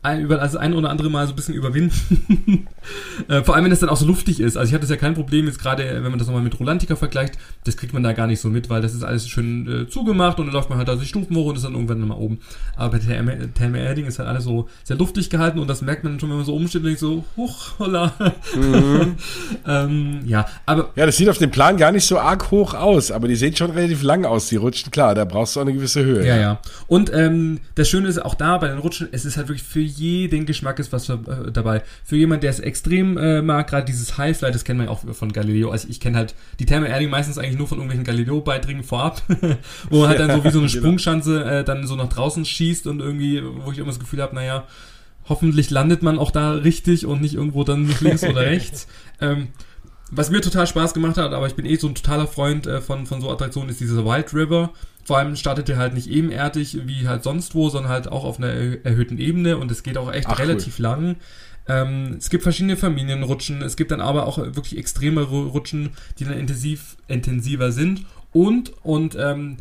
[0.03, 2.67] ein, über, also ein oder andere Mal so ein bisschen überwinden.
[3.29, 4.57] äh, vor allem, wenn es dann auch so luftig ist.
[4.57, 6.95] Also ich hatte es ja kein Problem, jetzt gerade, wenn man das nochmal mit Rolantica
[6.95, 9.89] vergleicht, das kriegt man da gar nicht so mit, weil das ist alles schön äh,
[9.89, 12.15] zugemacht und dann läuft man halt da die Stufen hoch und ist dann irgendwann mal
[12.15, 12.39] oben.
[12.75, 16.19] Aber bei Therme Erding ist halt alles so sehr luftig gehalten und das merkt man
[16.19, 18.13] schon, wenn man so umsteht und denkt so, huch, holla.
[18.55, 19.15] Mhm.
[19.67, 20.89] ähm, ja, aber...
[20.95, 23.55] Ja, das sieht auf dem Plan gar nicht so arg hoch aus, aber die sehen
[23.55, 24.91] schon relativ lang aus, die Rutschen.
[24.91, 26.27] Klar, da brauchst du auch eine gewisse Höhe.
[26.27, 26.59] Ja, ja.
[26.87, 29.92] Und ähm, das Schöne ist auch da bei den Rutschen, es ist halt wirklich für
[29.97, 31.17] jeden Geschmack ist was äh,
[31.51, 31.83] dabei.
[32.03, 35.03] Für jemand, der es extrem äh, mag, gerade dieses Highfly, das kennt man ja auch
[35.13, 35.71] von Galileo.
[35.71, 39.21] Also ich kenne halt die Thermal Erding meistens eigentlich nur von irgendwelchen Galileo-Beiträgen vorab,
[39.89, 40.81] wo man halt dann so wie so eine genau.
[40.81, 44.35] Sprungschanze äh, dann so nach draußen schießt und irgendwie, wo ich immer das Gefühl habe,
[44.35, 44.67] naja,
[45.29, 48.87] hoffentlich landet man auch da richtig und nicht irgendwo dann links oder rechts.
[49.21, 49.49] Ähm,
[50.11, 52.81] was mir total Spaß gemacht hat, aber ich bin eh so ein totaler Freund äh,
[52.81, 54.71] von, von so Attraktionen, ist dieser Wild River.
[55.05, 58.37] Vor allem startet er halt nicht ebenerdig wie halt sonst wo, sondern halt auch auf
[58.37, 58.47] einer
[58.85, 60.83] erhöhten Ebene und es geht auch echt Ach, relativ cool.
[60.83, 61.15] lang.
[61.67, 66.37] Ähm, es gibt verschiedene Familienrutschen, es gibt dann aber auch wirklich extreme Rutschen, die dann
[66.37, 69.57] intensiv, intensiver sind und, und ähm,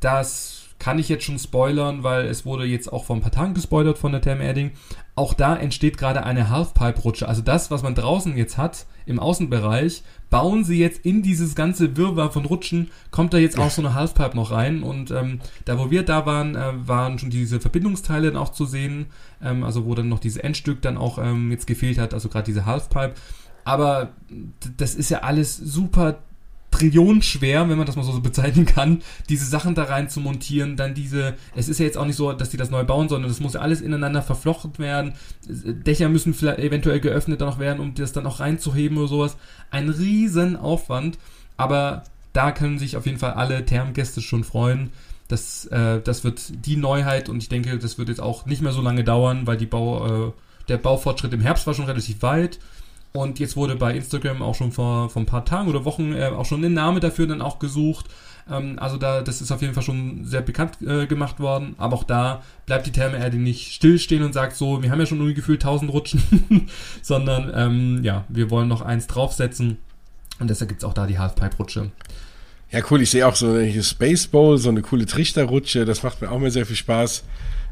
[0.00, 3.54] das kann ich jetzt schon spoilern, weil es wurde jetzt auch vor ein paar Tagen
[3.54, 4.72] gespoilert von der Therm Erding.
[5.14, 7.28] Auch da entsteht gerade eine Halfpipe-Rutsche.
[7.28, 11.96] Also das, was man draußen jetzt hat, im Außenbereich, bauen sie jetzt in dieses ganze
[11.96, 14.82] Wirrwarr von Rutschen, kommt da jetzt auch so eine Halfpipe noch rein.
[14.82, 18.64] Und ähm, da, wo wir da waren, äh, waren schon diese Verbindungsteile dann auch zu
[18.64, 19.06] sehen.
[19.42, 22.46] Ähm, also wo dann noch dieses Endstück dann auch ähm, jetzt gefehlt hat, also gerade
[22.46, 23.14] diese Halfpipe.
[23.64, 24.10] Aber
[24.76, 26.18] das ist ja alles super
[26.74, 30.76] Trillionen schwer, wenn man das mal so bezeichnen kann, diese Sachen da rein zu montieren,
[30.76, 33.28] dann diese, es ist ja jetzt auch nicht so, dass die das neu bauen, sondern
[33.28, 35.12] das muss ja alles ineinander verflochten werden,
[35.46, 39.36] Dächer müssen vielleicht eventuell geöffnet dann noch werden, um das dann auch reinzuheben oder sowas.
[39.70, 41.18] Ein riesen Aufwand,
[41.56, 42.02] aber
[42.32, 44.90] da können sich auf jeden Fall alle Thermgäste schon freuen.
[45.28, 48.72] Das, äh, das wird die Neuheit und ich denke, das wird jetzt auch nicht mehr
[48.72, 50.32] so lange dauern, weil die Bau, äh,
[50.68, 52.58] der Baufortschritt im Herbst war schon relativ weit.
[53.16, 56.26] Und jetzt wurde bei Instagram auch schon vor, vor ein paar Tagen oder Wochen äh,
[56.26, 58.06] auch schon ein Name dafür dann auch gesucht.
[58.50, 61.76] Ähm, also da, das ist auf jeden Fall schon sehr bekannt äh, gemacht worden.
[61.78, 65.06] Aber auch da bleibt die Therme Erde nicht stillstehen und sagt so, wir haben ja
[65.06, 66.66] schon irgendwie gefühlt 1000 Rutschen,
[67.02, 69.78] sondern ähm, ja, wir wollen noch eins draufsetzen.
[70.40, 71.92] Und deshalb gibt's auch da die Halfpipe-Rutsche.
[72.72, 73.00] Ja, cool.
[73.00, 75.84] Ich sehe auch so eine Space Bowl, so eine coole Trichterrutsche.
[75.84, 77.22] Das macht mir auch mal sehr viel Spaß.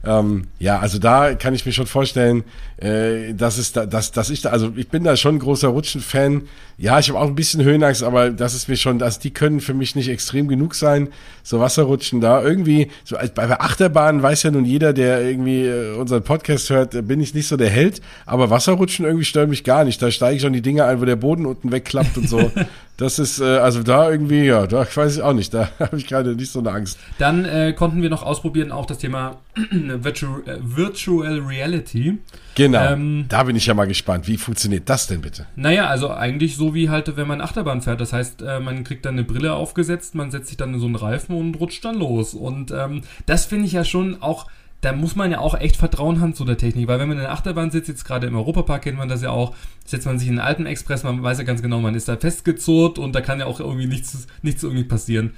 [0.04, 2.42] Ähm, ja, also da kann ich mir schon vorstellen,
[2.78, 5.68] äh, dass es da, dass, dass ich da, also ich bin da schon ein großer
[5.68, 6.42] Rutschen-Fan.
[6.76, 9.60] Ja, ich habe auch ein bisschen Höhenangst, aber das ist mir schon, also die können
[9.60, 11.08] für mich nicht extrem genug sein.
[11.44, 15.94] So Wasserrutschen da irgendwie, so als bei Achterbahnen weiß ja nun jeder, der irgendwie äh,
[15.94, 19.62] unseren Podcast hört, äh, bin ich nicht so der Held, aber Wasserrutschen irgendwie stört mich
[19.62, 20.02] gar nicht.
[20.02, 22.50] Da steige ich schon die Dinge ein, wo der Boden unten wegklappt und so.
[22.96, 25.96] Das ist, äh, also da irgendwie, ja, da ich weiß ich auch nicht, da habe
[25.96, 26.98] ich gerade nicht so eine Angst.
[27.18, 29.38] Dann äh, konnten wir noch ausprobieren auch das Thema
[29.70, 32.18] Virtual, äh, Virtual Reality.
[32.54, 34.28] Genau, ähm, da bin ich ja mal gespannt.
[34.28, 35.46] Wie funktioniert das denn bitte?
[35.56, 38.00] Naja, also eigentlich so wie halt, wenn man Achterbahn fährt.
[38.00, 40.86] Das heißt, äh, man kriegt dann eine Brille aufgesetzt, man setzt sich dann in so
[40.86, 42.34] einen Reifen und rutscht dann los.
[42.34, 44.46] Und ähm, das finde ich ja schon auch
[44.82, 47.22] da muss man ja auch echt Vertrauen haben zu der Technik, weil wenn man in
[47.22, 49.54] der Achterbahn sitzt, jetzt gerade im Europapark kennt man das ja auch,
[49.86, 52.16] setzt man sich in einen alten Express, man weiß ja ganz genau, man ist da
[52.16, 55.30] festgezurrt und da kann ja auch irgendwie nichts, nichts irgendwie passieren.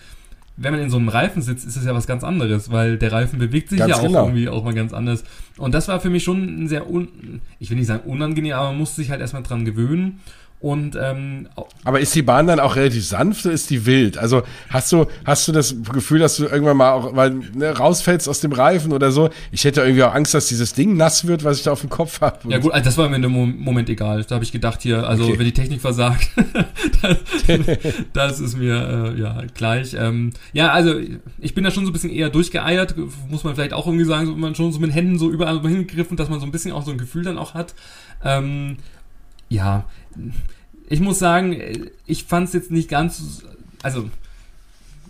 [0.56, 3.12] Wenn man in so einem Reifen sitzt, ist es ja was ganz anderes, weil der
[3.12, 4.24] Reifen bewegt sich ganz ja auch genau.
[4.24, 5.24] irgendwie auch mal ganz anders.
[5.58, 8.68] Und das war für mich schon ein sehr, un ich will nicht sagen unangenehm, aber
[8.68, 10.20] man musste sich halt erstmal dran gewöhnen.
[10.64, 11.46] Und, ähm,
[11.84, 14.16] Aber ist die Bahn dann auch relativ sanft oder ist die wild?
[14.16, 18.30] Also hast du, hast du das Gefühl, dass du irgendwann mal auch weil, ne, rausfällst
[18.30, 19.28] aus dem Reifen oder so?
[19.52, 21.90] Ich hätte irgendwie auch Angst, dass dieses Ding nass wird, was ich da auf dem
[21.90, 22.38] Kopf habe.
[22.48, 24.24] Ja gut, also das war mir in dem Moment egal.
[24.24, 25.38] Da habe ich gedacht hier, also okay.
[25.38, 26.30] wenn die Technik versagt,
[27.02, 27.18] das,
[28.14, 29.92] das, ist mir äh, ja gleich.
[29.92, 30.94] Ähm, ja, also
[31.40, 32.94] ich bin da schon so ein bisschen eher durchgeeiert,
[33.28, 36.16] muss man vielleicht auch irgendwie sagen, so, man schon so mit Händen so überall hingegriffen,
[36.16, 37.74] dass man so ein bisschen auch so ein Gefühl dann auch hat.
[38.24, 38.78] Ähm,
[39.50, 39.84] ja,
[40.88, 41.60] ich muss sagen,
[42.06, 43.42] ich fand es jetzt nicht ganz,
[43.82, 44.08] also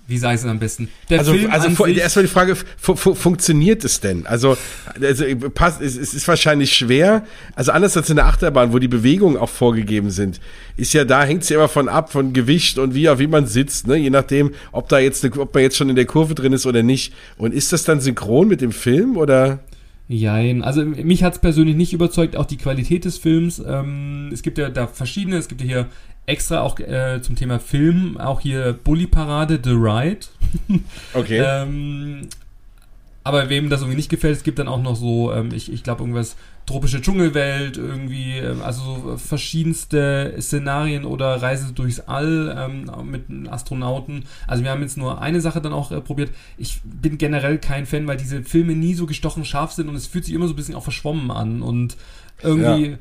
[0.07, 0.89] wie sage ich es am besten?
[1.09, 4.27] Der also, Film also erstmal die Frage, fu fu funktioniert es denn?
[4.27, 4.59] Also,
[5.01, 7.25] also passt, es, es ist wahrscheinlich schwer.
[7.55, 10.41] Also anders als in der Achterbahn, wo die Bewegungen auch vorgegeben sind,
[10.77, 13.47] ist ja da hängt es ja immer von ab, von Gewicht und wie, wie man
[13.47, 13.97] sitzt, ne?
[13.97, 16.83] Je nachdem, ob da jetzt, ob man jetzt schon in der Kurve drin ist oder
[16.83, 17.14] nicht.
[17.39, 19.61] Und ist das dann synchron mit dem Film oder?
[20.07, 23.63] Jein, also mich hat es persönlich nicht überzeugt, auch die Qualität des Films.
[23.67, 25.87] Ähm, es gibt ja da verschiedene, es gibt ja hier
[26.27, 30.27] extra auch äh, zum Thema Film, auch hier Bully Parade, The Ride.
[31.15, 31.43] Okay.
[31.45, 32.29] ähm,
[33.25, 35.83] aber wem das irgendwie nicht gefällt, es gibt dann auch noch so, ähm, ich, ich
[35.83, 36.37] glaube, irgendwas
[36.67, 44.25] tropische Dschungelwelt, irgendwie, ähm, also verschiedenste Szenarien oder Reise durchs All ähm, mit Astronauten.
[44.47, 46.31] Also wir haben jetzt nur eine Sache dann auch äh, probiert.
[46.57, 50.07] Ich bin generell kein Fan, weil diese Filme nie so gestochen scharf sind und es
[50.07, 51.97] fühlt sich immer so ein bisschen auch verschwommen an und
[52.43, 52.97] irgendwie, ja.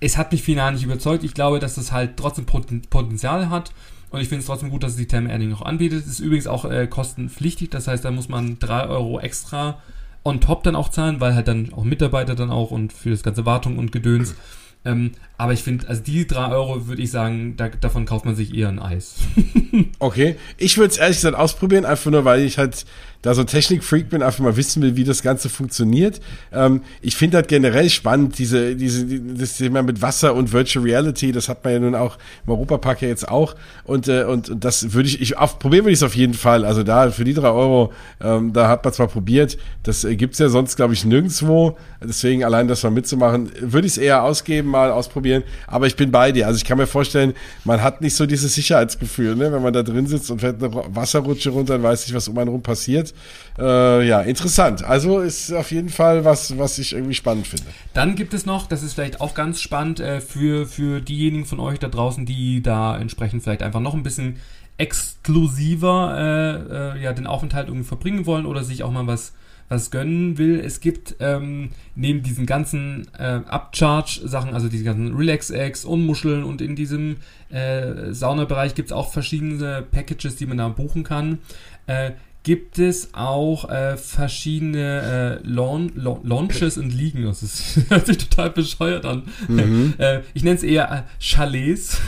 [0.00, 1.22] es hat mich final nicht überzeugt.
[1.24, 3.72] Ich glaube, dass das halt trotzdem Potenzial hat.
[4.10, 6.06] Und ich finde es trotzdem gut, dass es die Therme Erding noch anbietet.
[6.06, 9.80] Ist übrigens auch äh, kostenpflichtig, das heißt, da muss man drei Euro extra
[10.24, 13.22] on top dann auch zahlen, weil halt dann auch Mitarbeiter dann auch und für das
[13.22, 14.34] ganze Wartung und Gedöns.
[14.84, 18.34] Ähm, aber ich finde, also die drei Euro würde ich sagen, da, davon kauft man
[18.34, 19.16] sich eher ein Eis.
[20.00, 20.36] okay.
[20.58, 22.84] Ich würde es ehrlich gesagt ausprobieren, einfach nur, weil ich halt
[23.22, 26.20] da so ein Technikfreak bin, einfach mal wissen will, wie das Ganze funktioniert.
[26.52, 31.30] Ähm, ich finde das generell spannend, diese, diese, das Thema mit Wasser und Virtual Reality,
[31.30, 33.54] das hat man ja nun auch im Europapark ja jetzt auch.
[33.84, 36.34] Und, äh, und, und das würde ich, ich auf, probieren würde ich es auf jeden
[36.34, 36.64] Fall.
[36.64, 40.38] Also da, für die drei Euro, ähm, da hat man zwar probiert, das äh, gibt's
[40.38, 41.76] ja sonst, glaube ich, nirgendwo.
[42.02, 45.44] Deswegen allein das mal mitzumachen, würde ich es eher ausgeben, mal ausprobieren.
[45.68, 46.48] Aber ich bin bei dir.
[46.48, 49.52] Also ich kann mir vorstellen, man hat nicht so dieses Sicherheitsgefühl, ne?
[49.52, 52.36] wenn man da drin sitzt und fährt eine Wasserrutsche runter und weiß nicht, was um
[52.38, 53.11] einen rum passiert.
[53.58, 54.82] Äh, ja, interessant.
[54.84, 57.66] Also ist auf jeden Fall was, was ich irgendwie spannend finde.
[57.92, 61.60] Dann gibt es noch, das ist vielleicht auch ganz spannend äh, für, für diejenigen von
[61.60, 64.36] euch da draußen, die da entsprechend vielleicht einfach noch ein bisschen
[64.78, 69.32] exklusiver äh, äh, ja, den Aufenthalt irgendwie verbringen wollen oder sich auch mal was
[69.72, 70.60] was gönnen will.
[70.60, 76.60] Es gibt ähm, neben diesen ganzen äh, Upcharge-Sachen, also diese ganzen Relax-Eggs und Muscheln und
[76.60, 77.16] in diesem
[77.48, 81.38] äh, Saunabereich gibt es auch verschiedene Packages, die man da buchen kann.
[81.86, 87.24] Äh, gibt es auch äh, verschiedene äh, Laun La Launches und Liegen.
[87.24, 89.24] Das ist, hört sich total bescheuert an.
[89.48, 89.94] Mhm.
[90.02, 92.00] Äh, ich nenne es eher äh, Chalets.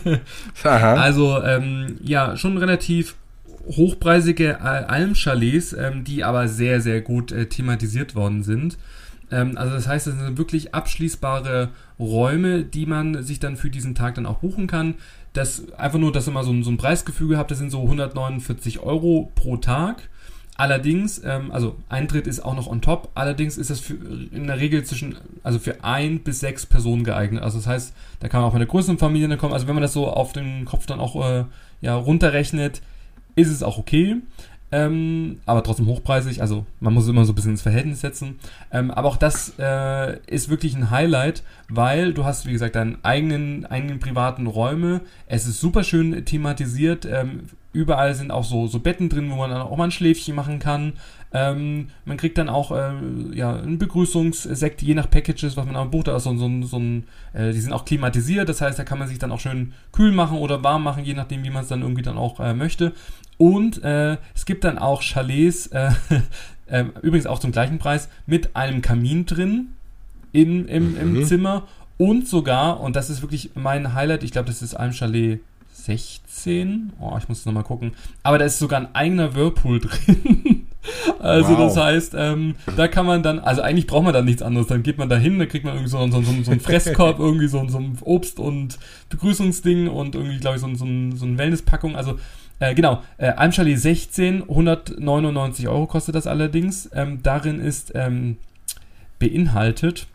[0.62, 3.16] also ähm, ja, schon relativ
[3.66, 8.76] hochpreisige Almchalets, ähm, die aber sehr, sehr gut äh, thematisiert worden sind.
[9.30, 13.94] Ähm, also das heißt, es sind wirklich abschließbare Räume, die man sich dann für diesen
[13.94, 14.94] Tag dann auch buchen kann
[15.32, 17.82] das einfach nur, dass ihr mal so, ein, so ein Preisgefüge habt, das sind so
[17.82, 20.08] 149 Euro pro Tag.
[20.54, 24.60] Allerdings, ähm, also Eintritt ist auch noch on top, allerdings ist das für, in der
[24.60, 27.42] Regel zwischen, also für ein bis sechs Personen geeignet.
[27.42, 29.54] Also das heißt, da kann man auch mit einer größeren Familie kommen.
[29.54, 31.44] Also wenn man das so auf den Kopf dann auch äh,
[31.80, 32.82] ja, runterrechnet,
[33.34, 34.16] ist es auch okay.
[34.74, 38.38] Ähm, aber trotzdem hochpreisig, also man muss immer so ein bisschen ins Verhältnis setzen.
[38.72, 42.96] Ähm, aber auch das äh, ist wirklich ein Highlight, weil du hast, wie gesagt, deinen
[43.04, 45.02] eigenen, eigenen privaten Räume.
[45.26, 47.04] Es ist super schön thematisiert.
[47.04, 47.42] Ähm,
[47.74, 50.58] überall sind auch so, so Betten drin, wo man dann auch mal ein Schläfchen machen
[50.58, 50.94] kann.
[51.34, 52.92] Ähm, man kriegt dann auch äh,
[53.34, 56.08] ja, einen Begrüßungssekt, je nach Packages, was man am bucht.
[56.08, 59.08] Also so, so, so ein, äh, die sind auch klimatisiert, das heißt, da kann man
[59.08, 61.82] sich dann auch schön kühl machen oder warm machen, je nachdem, wie man es dann
[61.82, 62.92] irgendwie dann auch äh, möchte.
[63.42, 65.90] Und äh, es gibt dann auch Chalets, äh,
[66.68, 69.72] äh, übrigens auch zum gleichen Preis, mit einem Kamin drin
[70.30, 71.24] in, im, im mhm.
[71.24, 71.66] Zimmer
[71.98, 75.40] und sogar, und das ist wirklich mein Highlight, ich glaube, das ist einem Chalet
[75.72, 76.92] 16.
[77.00, 77.94] Oh, ich muss nochmal gucken.
[78.22, 80.68] Aber da ist sogar ein eigener Whirlpool drin.
[81.18, 81.58] also wow.
[81.58, 84.68] das heißt, ähm, da kann man dann, also eigentlich braucht man da nichts anderes.
[84.68, 87.18] Dann geht man da hin, dann kriegt man irgendwie so, so, so, so einen Fresskorb,
[87.18, 88.78] irgendwie so, so ein Obst- und
[89.08, 90.86] Begrüßungsding und irgendwie, glaube ich, so, so,
[91.16, 91.96] so eine Wellnesspackung.
[91.96, 92.20] Also
[92.62, 96.88] äh, genau, äh, Almschali 16, 199 Euro kostet das allerdings.
[96.94, 98.38] Ähm, darin ist ähm,
[99.18, 100.06] beinhaltet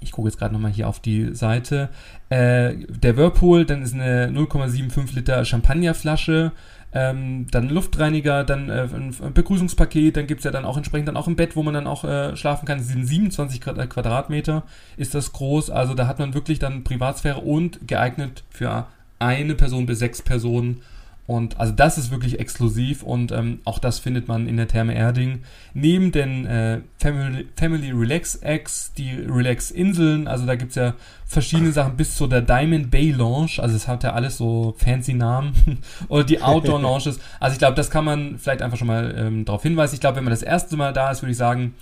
[0.00, 1.90] ich gucke jetzt gerade nochmal hier auf die Seite,
[2.30, 6.52] äh, der Whirlpool, dann ist eine 0,75 Liter Champagnerflasche,
[6.92, 11.16] ähm, dann Luftreiniger, dann äh, ein Begrüßungspaket, dann gibt es ja dann auch entsprechend dann
[11.16, 12.78] auch ein Bett, wo man dann auch äh, schlafen kann.
[12.78, 14.64] Das sind 27 Quadratmeter,
[14.96, 15.70] ist das groß.
[15.70, 18.86] Also da hat man wirklich dann Privatsphäre und geeignet für
[19.18, 20.82] eine Person bis sechs Personen
[21.30, 24.96] und also das ist wirklich exklusiv und ähm, auch das findet man in der Therme
[24.96, 25.42] Erding.
[25.74, 30.94] Neben den äh, Family, Family Relax X, die Relax Inseln, also da gibt es ja
[31.26, 35.14] verschiedene Sachen bis zu der Diamond Bay Lounge, also es hat ja alles so fancy
[35.14, 35.52] Namen.
[36.08, 37.20] Oder die Outdoor Lounges.
[37.38, 39.94] Also ich glaube, das kann man vielleicht einfach schon mal ähm, darauf hinweisen.
[39.94, 41.76] Ich glaube, wenn man das erste Mal da ist, würde ich sagen,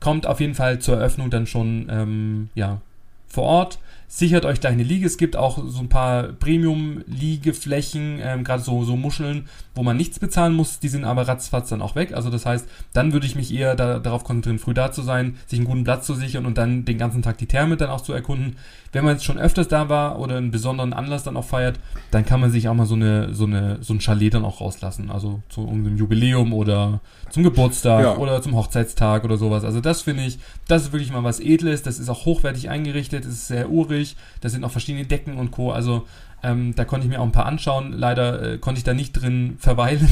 [0.00, 2.80] kommt auf jeden Fall zur Eröffnung dann schon ähm, ja,
[3.28, 3.78] vor Ort
[4.08, 5.06] sichert euch gleich eine Liege.
[5.06, 10.18] Es gibt auch so ein paar Premium-Liegeflächen, ähm, gerade so, so Muscheln, wo man nichts
[10.18, 10.80] bezahlen muss.
[10.80, 12.14] Die sind aber ratzfatz dann auch weg.
[12.14, 15.36] Also das heißt, dann würde ich mich eher da, darauf konzentrieren, früh da zu sein,
[15.46, 18.00] sich einen guten Platz zu sichern und dann den ganzen Tag die Therme dann auch
[18.00, 18.56] zu erkunden.
[18.92, 21.78] Wenn man jetzt schon öfters da war oder einen besonderen Anlass dann auch feiert,
[22.10, 24.62] dann kann man sich auch mal so eine, so eine, so ein Chalet dann auch
[24.62, 25.10] rauslassen.
[25.10, 27.00] Also zu irgendeinem Jubiläum oder
[27.30, 28.16] zum Geburtstag ja.
[28.16, 29.64] oder zum Hochzeitstag oder sowas.
[29.64, 31.82] Also das finde ich, das ist wirklich mal was Edles.
[31.82, 34.16] Das ist auch hochwertig eingerichtet, es ist sehr urig.
[34.40, 35.72] Da sind auch verschiedene Decken und Co.
[35.72, 36.06] Also
[36.42, 37.92] ähm, da konnte ich mir auch ein paar anschauen.
[37.92, 40.08] Leider äh, konnte ich da nicht drin verweilen.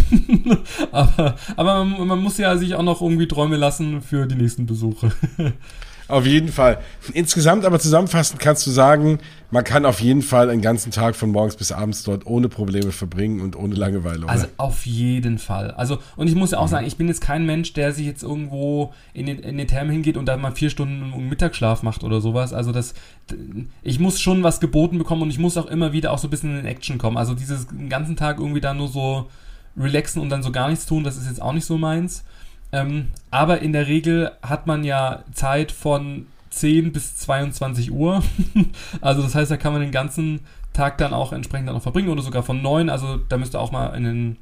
[0.93, 4.67] aber aber man, man, muss ja sich auch noch irgendwie Träume lassen für die nächsten
[4.67, 5.12] Besuche.
[6.09, 6.78] Auf jeden Fall.
[7.14, 9.18] Insgesamt aber zusammenfassend kannst du sagen,
[9.50, 12.92] man kann auf jeden Fall einen ganzen Tag von morgens bis abends dort ohne Probleme
[12.92, 14.24] verbringen und ohne Langeweile.
[14.24, 14.28] Oder?
[14.28, 15.72] Also auf jeden Fall.
[15.72, 16.70] Also, und ich muss ja auch mhm.
[16.70, 19.92] sagen, ich bin jetzt kein Mensch, der sich jetzt irgendwo in den, in den Thermen
[19.92, 22.52] hingeht und da mal vier Stunden Mittagsschlaf macht oder sowas.
[22.52, 22.94] Also das,
[23.82, 26.30] ich muss schon was geboten bekommen und ich muss auch immer wieder auch so ein
[26.30, 27.16] bisschen in Action kommen.
[27.16, 29.28] Also dieses ganzen Tag irgendwie da nur so
[29.76, 32.24] relaxen und dann so gar nichts tun, das ist jetzt auch nicht so meins.
[32.73, 38.23] Ähm, aber in der Regel hat man ja Zeit von 10 bis 22 Uhr.
[39.01, 40.41] also das heißt, da kann man den ganzen
[40.73, 42.91] Tag dann auch entsprechend dann noch verbringen oder sogar von 9.
[42.91, 44.37] Also da müsst ihr auch mal in, den,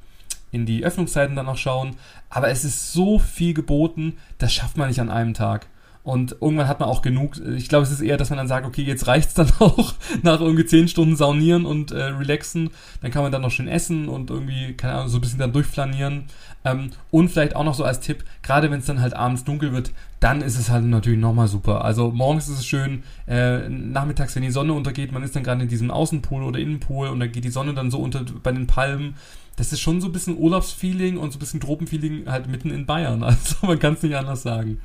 [0.53, 1.97] in die Öffnungszeiten dann noch schauen.
[2.31, 5.66] Aber es ist so viel geboten, das schafft man nicht an einem Tag.
[6.05, 7.40] Und irgendwann hat man auch genug.
[7.57, 10.38] Ich glaube, es ist eher, dass man dann sagt, okay, jetzt reicht's dann auch nach
[10.38, 12.70] irgendwie zehn Stunden saunieren und äh, relaxen.
[13.00, 15.55] Dann kann man dann noch schön essen und irgendwie, keine Ahnung, so ein bisschen dann
[15.55, 16.24] durchflanieren.
[16.62, 19.72] Ähm, und vielleicht auch noch so als Tipp, gerade wenn es dann halt abends dunkel
[19.72, 21.86] wird, dann ist es halt natürlich nochmal super.
[21.86, 25.62] Also morgens ist es schön, äh, nachmittags, wenn die Sonne untergeht, man ist dann gerade
[25.62, 28.66] in diesem Außenpool oder Innenpool und dann geht die Sonne dann so unter bei den
[28.66, 29.14] Palmen.
[29.57, 32.84] Das ist schon so ein bisschen Urlaubsfeeling und so ein bisschen Tropenfeeling halt mitten in
[32.84, 33.22] Bayern.
[33.24, 34.80] Also man kann es nicht anders sagen.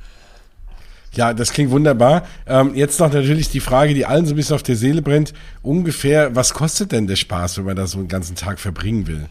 [1.12, 2.24] Ja, das klingt wunderbar.
[2.46, 5.32] Ähm, jetzt noch natürlich die Frage, die allen so ein bisschen auf der Seele brennt.
[5.62, 9.26] Ungefähr, was kostet denn der Spaß, wenn man da so einen ganzen Tag verbringen will?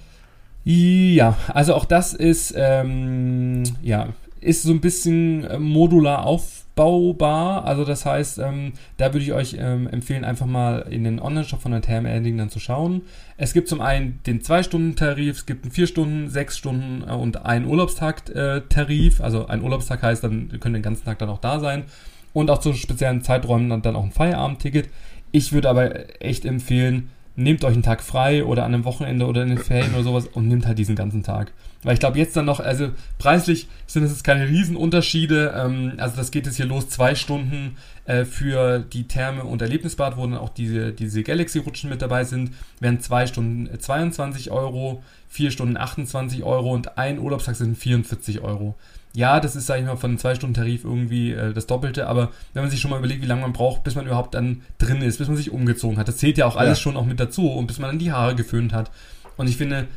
[0.65, 4.09] Ja, also auch das ist, ähm, ja,
[4.41, 7.65] ist so ein bisschen äh, modular aufbaubar.
[7.65, 11.61] Also das heißt, ähm, da würde ich euch ähm, empfehlen, einfach mal in den Online-Shop
[11.61, 13.01] von der Therme Ending dann zu schauen.
[13.37, 17.65] Es gibt zum einen den 2-Stunden-Tarif, es gibt einen 4-Stunden, 6 Stunden äh, und einen
[17.65, 19.21] Urlaubstag-Tarif.
[19.21, 21.83] Also ein Urlaubstag heißt, dann könnt ihr den ganzen Tag dann auch da sein.
[22.31, 24.89] Und auch zu speziellen Zeiträumen dann, dann auch ein Feierabendticket.
[25.31, 27.09] Ich würde aber echt empfehlen,
[27.39, 30.27] nehmt euch einen Tag frei oder an einem Wochenende oder in den Ferien oder sowas
[30.27, 31.51] und nehmt halt diesen ganzen Tag.
[31.83, 35.53] Weil ich glaube, jetzt dann noch, also preislich sind es jetzt keine Riesenunterschiede.
[35.55, 40.17] Ähm, also das geht jetzt hier los, zwei Stunden äh, für die Therme und Erlebnisbad,
[40.17, 45.51] wo dann auch diese, diese Galaxy-Rutschen mit dabei sind, wären zwei Stunden 22 Euro, vier
[45.51, 48.75] Stunden 28 Euro und ein Urlaubstag sind 44 Euro
[49.13, 52.61] ja, das ist, sag ich mal, von einem 2-Stunden-Tarif irgendwie äh, das Doppelte, aber wenn
[52.63, 55.17] man sich schon mal überlegt, wie lange man braucht, bis man überhaupt dann drin ist,
[55.17, 56.83] bis man sich umgezogen hat, das zählt ja auch alles ja.
[56.83, 58.91] schon auch mit dazu und bis man dann die Haare geföhnt hat.
[59.37, 59.87] Und ich finde,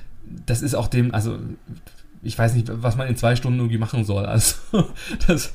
[0.46, 1.38] das ist auch dem, also
[2.22, 4.24] ich weiß nicht, was man in zwei Stunden irgendwie machen soll.
[4.24, 4.56] Also
[5.26, 5.52] das,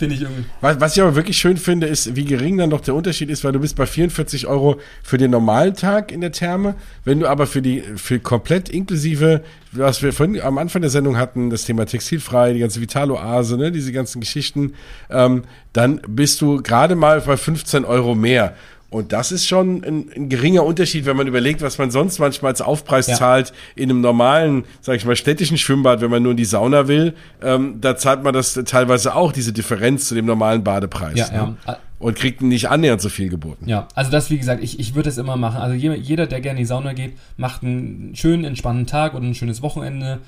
[0.00, 0.44] Finde ich irgendwie.
[0.62, 3.44] Was, was ich aber wirklich schön finde, ist, wie gering dann doch der Unterschied ist,
[3.44, 6.74] weil du bist bei 44 Euro für den normalen Tag in der Therme.
[7.04, 9.42] Wenn du aber für die, für komplett inklusive,
[9.72, 13.70] was wir vorhin am Anfang der Sendung hatten, das Thema Textilfrei, die ganze Vitaloase, ne,
[13.70, 14.72] diese ganzen Geschichten,
[15.10, 15.42] ähm,
[15.74, 18.54] dann bist du gerade mal bei 15 Euro mehr.
[18.90, 22.50] Und das ist schon ein, ein, geringer Unterschied, wenn man überlegt, was man sonst manchmal
[22.50, 23.14] als Aufpreis ja.
[23.14, 26.88] zahlt in einem normalen, sag ich mal, städtischen Schwimmbad, wenn man nur in die Sauna
[26.88, 27.14] will.
[27.40, 31.16] Ähm, da zahlt man das teilweise auch, diese Differenz zu dem normalen Badepreis.
[31.16, 31.56] Ja, ne?
[31.68, 31.78] ja.
[32.00, 33.68] und kriegt nicht annähernd so viel geboten.
[33.68, 35.60] Ja, also das, wie gesagt, ich, ich würde es immer machen.
[35.60, 39.36] Also jeder, der gerne in die Sauna geht, macht einen schönen, entspannten Tag oder ein
[39.36, 40.18] schönes Wochenende.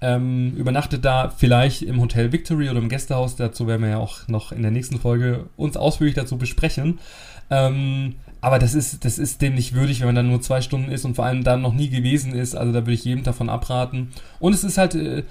[0.00, 3.36] Ähm, übernachtet da vielleicht im Hotel Victory oder im Gästehaus.
[3.36, 6.98] Dazu werden wir ja auch noch in der nächsten Folge uns ausführlich dazu besprechen.
[7.50, 10.90] Ähm, aber das ist, das ist dem nicht würdig, wenn man dann nur zwei Stunden
[10.90, 12.54] ist und vor allem dann noch nie gewesen ist.
[12.54, 14.08] Also da würde ich jedem davon abraten.
[14.40, 15.22] Und es ist halt äh,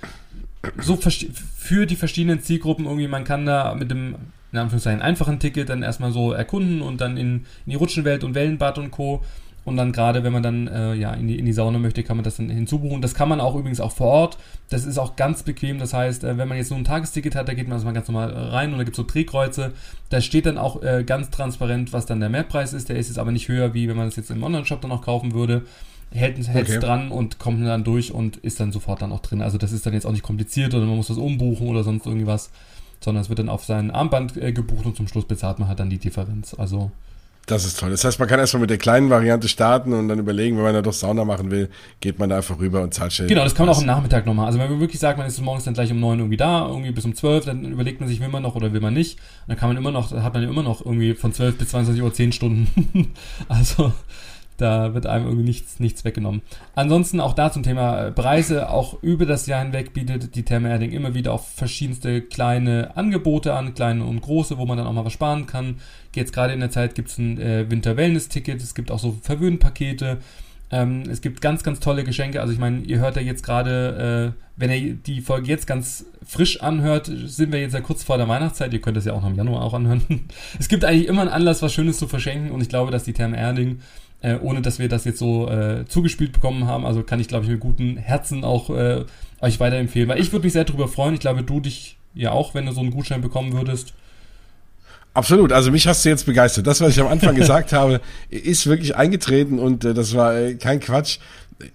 [0.81, 4.15] so für die verschiedenen Zielgruppen irgendwie, man kann da mit dem
[4.51, 8.35] in Anführungszeichen einfachen Ticket dann erstmal so erkunden und dann in, in die Rutschenwelt und
[8.35, 9.23] Wellenbad und Co.
[9.63, 12.17] Und dann gerade, wenn man dann äh, ja in die, in die Sauna möchte, kann
[12.17, 13.01] man das dann hinzubuchen.
[13.01, 14.37] Das kann man auch übrigens auch vor Ort.
[14.69, 15.77] Das ist auch ganz bequem.
[15.77, 18.07] Das heißt, äh, wenn man jetzt nur ein Tagesticket hat, da geht man erstmal ganz
[18.07, 19.73] normal rein und da gibt es so Drehkreuze.
[20.09, 22.89] Da steht dann auch äh, ganz transparent, was dann der Mehrpreis ist.
[22.89, 25.03] Der ist jetzt aber nicht höher, wie wenn man das jetzt im Online-Shop dann auch
[25.03, 25.63] kaufen würde.
[26.09, 26.79] Hält es okay.
[26.79, 29.41] dran und kommt dann durch und ist dann sofort dann auch drin.
[29.41, 32.05] Also das ist dann jetzt auch nicht kompliziert oder man muss das umbuchen oder sonst
[32.05, 32.51] irgendwas
[33.03, 35.79] sondern es wird dann auf sein Armband äh, gebucht und zum Schluss bezahlt man halt
[35.79, 36.53] dann die Differenz.
[36.53, 36.91] Also
[37.47, 37.89] das ist toll.
[37.89, 40.73] Das heißt, man kann erstmal mit der kleinen Variante starten und dann überlegen, wenn man
[40.73, 41.69] da doch Sauna machen will,
[41.99, 43.27] geht man da einfach rüber und zahlt schnell.
[43.27, 44.45] Genau, das kann man auch am Nachmittag nochmal.
[44.45, 46.91] Also wenn man wirklich sagt, man ist morgens dann gleich um neun irgendwie da, irgendwie
[46.91, 49.17] bis um zwölf, dann überlegt man sich, will man noch oder will man nicht.
[49.17, 52.03] Und dann kann man immer noch, hat man immer noch irgendwie von zwölf bis 22
[52.03, 53.13] Uhr zehn Stunden.
[53.49, 53.91] also
[54.57, 56.41] da wird einem irgendwie nichts, nichts weggenommen.
[56.75, 58.69] Ansonsten auch da zum Thema äh, Preise.
[58.69, 63.53] Auch über das Jahr hinweg bietet die Therme Erding immer wieder auf verschiedenste kleine Angebote
[63.53, 65.79] an, kleine und große, wo man dann auch mal was sparen kann.
[66.15, 68.61] Jetzt gerade in der Zeit gibt es ein äh, Winter-Wellness-Ticket.
[68.61, 70.19] Es gibt auch so Verwöhnpakete.
[70.71, 72.39] Ähm, es gibt ganz, ganz tolle Geschenke.
[72.39, 76.05] Also ich meine, ihr hört ja jetzt gerade, äh, wenn ihr die Folge jetzt ganz
[76.25, 78.71] frisch anhört, sind wir jetzt ja kurz vor der Weihnachtszeit.
[78.73, 80.01] Ihr könnt das ja auch noch im Januar auch anhören.
[80.59, 82.51] es gibt eigentlich immer einen Anlass, was Schönes zu verschenken.
[82.51, 83.79] Und ich glaube, dass die Therme Erding
[84.21, 86.85] äh, ohne dass wir das jetzt so äh, zugespielt bekommen haben.
[86.85, 89.05] Also kann ich, glaube ich, mit gutem Herzen auch äh,
[89.41, 90.07] euch weiterempfehlen.
[90.09, 91.13] Weil ich würde mich sehr darüber freuen.
[91.13, 93.93] Ich glaube, du dich ja auch, wenn du so einen Gutschein bekommen würdest.
[95.13, 96.67] Absolut, also mich hast du jetzt begeistert.
[96.67, 97.99] Das, was ich am Anfang gesagt habe,
[98.29, 101.19] ist wirklich eingetreten und äh, das war äh, kein Quatsch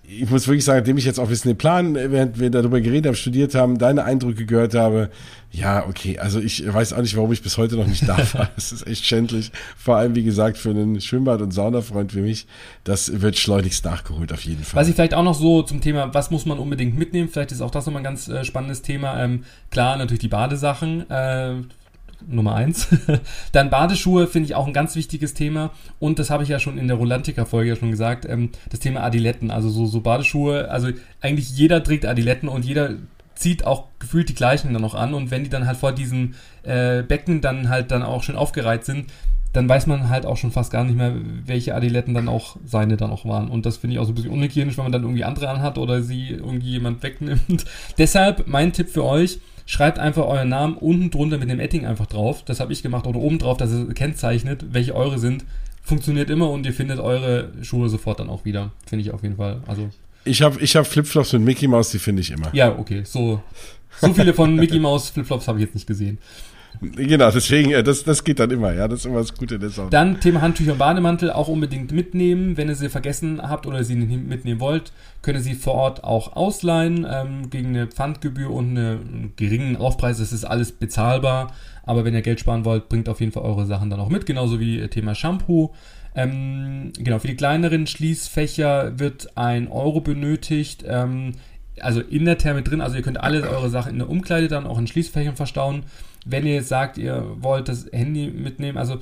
[0.02, 3.06] ich muss wirklich sagen, nachdem ich jetzt auch bisschen den Plan, während wir darüber geredet
[3.06, 5.10] haben, studiert haben, deine Eindrücke gehört habe,
[5.52, 8.50] ja, okay, also ich weiß auch nicht, warum ich bis heute noch nicht da war.
[8.54, 9.50] Das ist echt schändlich.
[9.76, 12.46] Vor allem, wie gesagt, für einen Schwimmbad- und Saunafreund wie mich,
[12.84, 14.80] das wird schleunigst nachgeholt auf jeden Fall.
[14.80, 17.62] Was ich vielleicht auch noch so zum Thema, was muss man unbedingt mitnehmen, vielleicht ist
[17.62, 19.22] auch das nochmal ein ganz äh, spannendes Thema.
[19.22, 21.54] Ähm, klar, natürlich die Badesachen, äh,
[22.26, 22.88] Nummer eins.
[23.52, 25.70] Dann Badeschuhe finde ich auch ein ganz wichtiges Thema.
[25.98, 29.02] Und das habe ich ja schon in der Rolantica-Folge ja schon gesagt, ähm, das Thema
[29.02, 29.50] Adiletten.
[29.50, 30.88] Also so, so Badeschuhe, also
[31.20, 32.94] eigentlich jeder trägt Adiletten und jeder
[33.34, 35.14] zieht auch gefühlt die gleichen dann noch an.
[35.14, 38.84] Und wenn die dann halt vor diesen äh, Becken dann halt dann auch schön aufgereiht
[38.84, 39.06] sind,
[39.56, 41.14] dann weiß man halt auch schon fast gar nicht mehr,
[41.46, 43.48] welche Adiletten dann auch seine dann auch waren.
[43.48, 45.78] Und das finde ich auch so ein bisschen unhygienisch, wenn man dann irgendwie andere anhat
[45.78, 47.64] oder sie irgendwie jemand wegnimmt.
[47.98, 52.06] Deshalb mein Tipp für euch, schreibt einfach euren Namen unten drunter mit dem Etting einfach
[52.06, 52.44] drauf.
[52.44, 55.44] Das habe ich gemacht oder oben drauf, dass es kennzeichnet, welche eure sind.
[55.82, 58.72] Funktioniert immer und ihr findet eure Schuhe sofort dann auch wieder.
[58.86, 59.60] Finde ich auf jeden Fall.
[59.66, 59.90] Also
[60.24, 62.52] ich habe ich hab Flipflops mit Mickey Mouse, die finde ich immer.
[62.52, 63.02] Ja, okay.
[63.04, 63.42] So,
[64.00, 66.18] so viele von Mickey Mouse Flipflops habe ich jetzt nicht gesehen.
[66.80, 69.70] Genau, deswegen, das, das geht dann immer, ja, das ist immer das Gute der.
[69.90, 72.56] Dann Thema Handtücher und Bademantel auch unbedingt mitnehmen.
[72.56, 76.04] Wenn ihr sie vergessen habt oder sie nicht mitnehmen wollt, könnt ihr sie vor Ort
[76.04, 80.18] auch ausleihen ähm, gegen eine Pfandgebühr und einen geringen Aufpreis.
[80.18, 81.52] Das ist alles bezahlbar.
[81.84, 84.26] Aber wenn ihr Geld sparen wollt, bringt auf jeden Fall eure Sachen dann auch mit.
[84.26, 85.72] Genauso wie Thema Shampoo.
[86.14, 90.84] Ähm, genau, für die kleineren Schließfächer wird ein Euro benötigt.
[90.86, 91.32] Ähm,
[91.80, 94.66] also in der Therme drin, also ihr könnt alle eure Sachen in der Umkleide dann
[94.66, 95.84] auch in Schließfächern verstauen
[96.26, 98.98] wenn ihr jetzt sagt, ihr wollt das Handy mitnehmen, also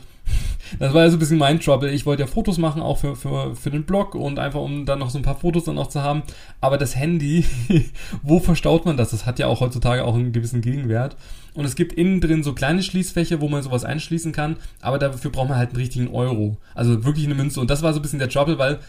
[0.79, 1.91] das war ja so ein bisschen mein Trouble.
[1.91, 4.99] Ich wollte ja Fotos machen, auch für, für, für den Blog und einfach, um dann
[4.99, 6.23] noch so ein paar Fotos dann noch zu haben.
[6.61, 7.45] Aber das Handy,
[8.23, 9.11] wo verstaut man das?
[9.11, 11.17] Das hat ja auch heutzutage auch einen gewissen Gegenwert.
[11.55, 15.31] Und es gibt innen drin so kleine Schließfächer, wo man sowas einschließen kann, aber dafür
[15.31, 16.57] braucht man halt einen richtigen Euro.
[16.75, 17.61] Also wirklich eine Münze.
[17.61, 18.81] Und das war so ein bisschen der Trouble, weil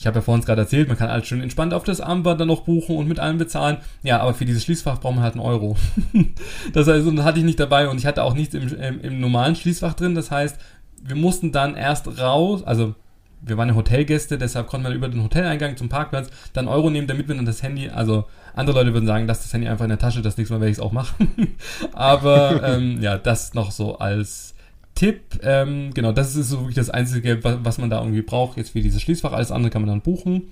[0.00, 2.48] ich habe ja vorhin gerade erzählt, man kann alles schön entspannt auf das Armband dann
[2.48, 3.76] noch buchen und mit allem bezahlen.
[4.02, 5.76] Ja, aber für dieses Schließfach braucht man halt einen Euro.
[6.72, 9.00] das heißt, und das hatte ich nicht dabei und ich hatte auch nichts im, im,
[9.02, 10.14] im normalen Schließfach drin.
[10.14, 10.58] Das heißt,
[11.02, 12.94] wir mussten dann erst raus, also
[13.42, 17.06] wir waren ja Hotelgäste, deshalb konnte man über den Hoteleingang zum Parkplatz dann Euro nehmen,
[17.06, 18.24] damit wir dann das Handy, also
[18.54, 20.70] andere Leute würden sagen, lasst das Handy einfach in der Tasche, das nächste Mal werde
[20.70, 21.56] ich es auch machen.
[21.92, 24.54] Aber ähm, ja, das noch so als
[24.94, 25.40] Tipp.
[25.42, 28.80] Ähm, genau, das ist so wirklich das Einzige, was man da irgendwie braucht, jetzt für
[28.80, 29.32] dieses Schließfach.
[29.32, 30.50] Alles andere kann man dann buchen.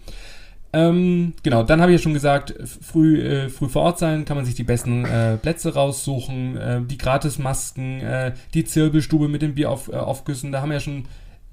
[0.73, 4.37] Ähm, genau, dann habe ich ja schon gesagt, früh, äh, früh vor Ort sein, kann
[4.37, 9.55] man sich die besten äh, Plätze raussuchen, äh, die Gratismasken, äh, die Zirbelstube mit den
[9.55, 11.07] Bieraufgüssen, da haben wir ja schon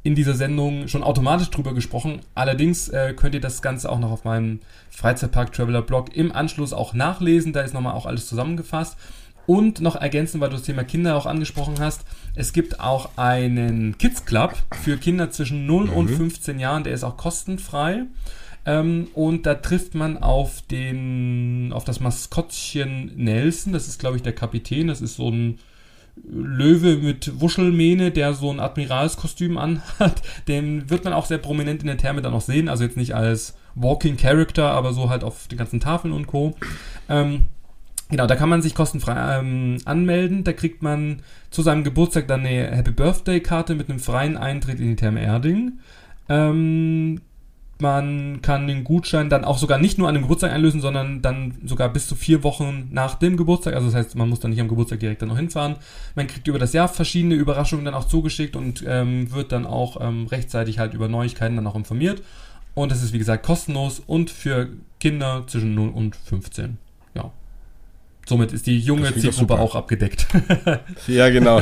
[0.03, 2.19] in dieser Sendung schon automatisch drüber gesprochen.
[2.35, 4.59] Allerdings äh, könnt ihr das Ganze auch noch auf meinem
[4.91, 8.97] Freizeitpark Traveler Blog im Anschluss auch nachlesen, da ist nochmal auch alles zusammengefasst.
[9.45, 12.01] Und noch ergänzen, weil du das Thema Kinder auch angesprochen hast,
[12.35, 15.93] es gibt auch einen Kids Club für Kinder zwischen 0 mhm.
[15.93, 18.03] und 15 Jahren, der ist auch kostenfrei.
[18.65, 24.23] Ähm, und da trifft man auf den, auf das Maskottchen Nelson, das ist glaube ich
[24.23, 25.59] der Kapitän, das ist so ein
[26.23, 30.21] Löwe mit Wuschelmähne, der so ein Admiralskostüm anhat.
[30.47, 33.13] Den wird man auch sehr prominent in der Therme dann noch sehen, also jetzt nicht
[33.13, 36.55] als Walking Character, aber so halt auf den ganzen Tafeln und Co.
[37.09, 37.43] Ähm,
[38.09, 40.43] Genau, da kann man sich kostenfrei ähm, anmelden.
[40.43, 44.79] Da kriegt man zu seinem Geburtstag dann eine Happy Birthday Karte mit einem freien Eintritt
[44.79, 45.79] in die Therme Erding.
[46.29, 47.21] Ähm,
[47.79, 51.55] man kann den Gutschein dann auch sogar nicht nur an dem Geburtstag einlösen, sondern dann
[51.65, 53.73] sogar bis zu vier Wochen nach dem Geburtstag.
[53.73, 55.75] Also das heißt, man muss dann nicht am Geburtstag direkt dann noch hinfahren.
[56.15, 59.97] Man kriegt über das Jahr verschiedene Überraschungen dann auch zugeschickt und ähm, wird dann auch
[59.99, 62.21] ähm, rechtzeitig halt über Neuigkeiten dann auch informiert.
[62.75, 66.77] Und das ist wie gesagt kostenlos und für Kinder zwischen 0 und 15.
[68.25, 68.29] Ja.
[68.29, 70.27] Somit ist die junge Zielgruppe auch abgedeckt.
[71.07, 71.61] ja, genau.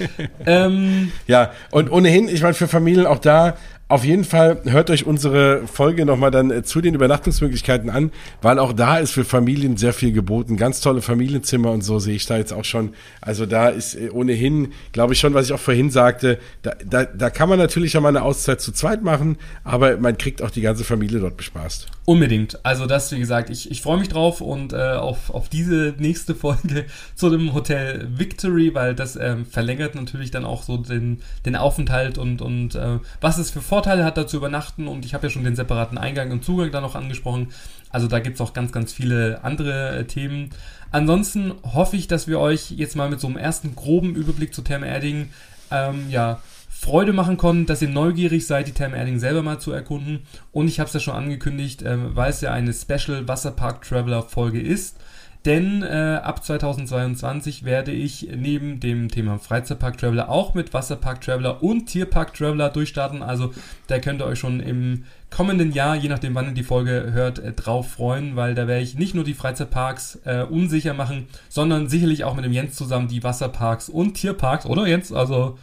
[0.46, 3.56] ähm, ja, und ohnehin, ich meine, für Familien auch da,
[3.86, 8.58] auf jeden Fall hört euch unsere Folge nochmal dann äh, zu den Übernachtungsmöglichkeiten an, weil
[8.58, 10.56] auch da ist für Familien sehr viel geboten.
[10.56, 12.94] Ganz tolle Familienzimmer und so sehe ich da jetzt auch schon.
[13.20, 17.04] Also da ist äh, ohnehin, glaube ich schon, was ich auch vorhin sagte, da, da,
[17.04, 20.50] da kann man natürlich auch mal eine Auszeit zu zweit machen, aber man kriegt auch
[20.50, 21.88] die ganze Familie dort bespaßt.
[22.06, 22.62] Unbedingt.
[22.66, 26.34] Also das, wie gesagt, ich, ich freue mich drauf und äh, auf, auf diese nächste
[26.34, 26.84] Folge
[27.14, 32.18] zu dem Hotel Victory, weil das ähm, verlängert natürlich dann auch so den, den Aufenthalt
[32.18, 34.86] und, und äh, was es für Vorteile hat, da zu übernachten.
[34.86, 37.48] Und ich habe ja schon den separaten Eingang und Zugang da noch angesprochen.
[37.88, 40.50] Also da gibt es auch ganz, ganz viele andere äh, Themen.
[40.90, 44.60] Ansonsten hoffe ich, dass wir euch jetzt mal mit so einem ersten groben Überblick zu
[44.60, 45.30] Therme Erding
[45.70, 46.40] ähm, ja,
[46.84, 50.20] Freude machen konnten, dass ihr neugierig seid, die Therme Erding selber mal zu erkunden.
[50.52, 54.22] Und ich habe es ja schon angekündigt, äh, weil es ja eine Special Wasserpark Traveler
[54.22, 54.96] Folge ist
[55.44, 61.62] denn äh, ab 2022 werde ich neben dem Thema Freizeitpark Traveler auch mit Wasserpark Traveler
[61.62, 63.22] und Tierpark Traveler durchstarten.
[63.22, 63.52] Also
[63.86, 67.40] da könnt ihr euch schon im kommenden Jahr, je nachdem wann ihr die Folge hört,
[67.40, 71.90] äh, drauf freuen, weil da werde ich nicht nur die Freizeitparks äh, unsicher machen, sondern
[71.90, 75.12] sicherlich auch mit dem Jens zusammen die Wasserparks und Tierparks, oder Jens?
[75.12, 75.58] Also.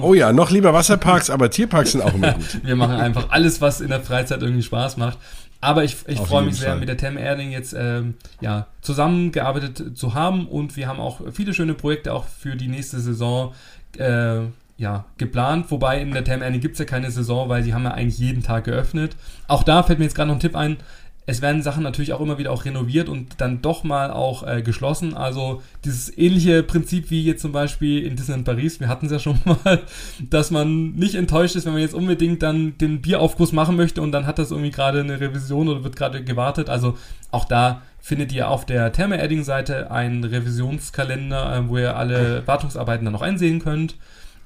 [0.00, 2.60] Oh ja, noch lieber Wasserparks, aber Tierparks sind auch immer gut.
[2.64, 5.18] Wir machen einfach alles, was in der Freizeit irgendwie Spaß macht.
[5.60, 6.80] Aber ich, ich freue mich sehr, Fall.
[6.80, 11.54] mit der Tem Erding jetzt ähm, ja, zusammengearbeitet zu haben und wir haben auch viele
[11.54, 13.54] schöne Projekte auch für die nächste Saison
[13.96, 14.40] äh,
[14.76, 15.70] ja, geplant.
[15.70, 18.18] Wobei in der Tem Erding gibt es ja keine Saison, weil die haben ja eigentlich
[18.18, 19.14] jeden Tag geöffnet.
[19.46, 20.78] Auch da fällt mir jetzt gerade noch ein Tipp ein
[21.24, 24.62] es werden Sachen natürlich auch immer wieder auch renoviert und dann doch mal auch äh,
[24.62, 25.14] geschlossen.
[25.14, 29.18] Also dieses ähnliche Prinzip wie jetzt zum Beispiel in Disneyland Paris, wir hatten es ja
[29.20, 29.82] schon mal,
[30.30, 34.10] dass man nicht enttäuscht ist, wenn man jetzt unbedingt dann den Bieraufguss machen möchte und
[34.10, 36.68] dann hat das irgendwie gerade eine Revision oder wird gerade gewartet.
[36.68, 36.98] Also
[37.30, 42.44] auch da findet ihr auf der Therme Edding Seite einen Revisionskalender, äh, wo ihr alle
[42.46, 43.96] Wartungsarbeiten dann noch einsehen könnt.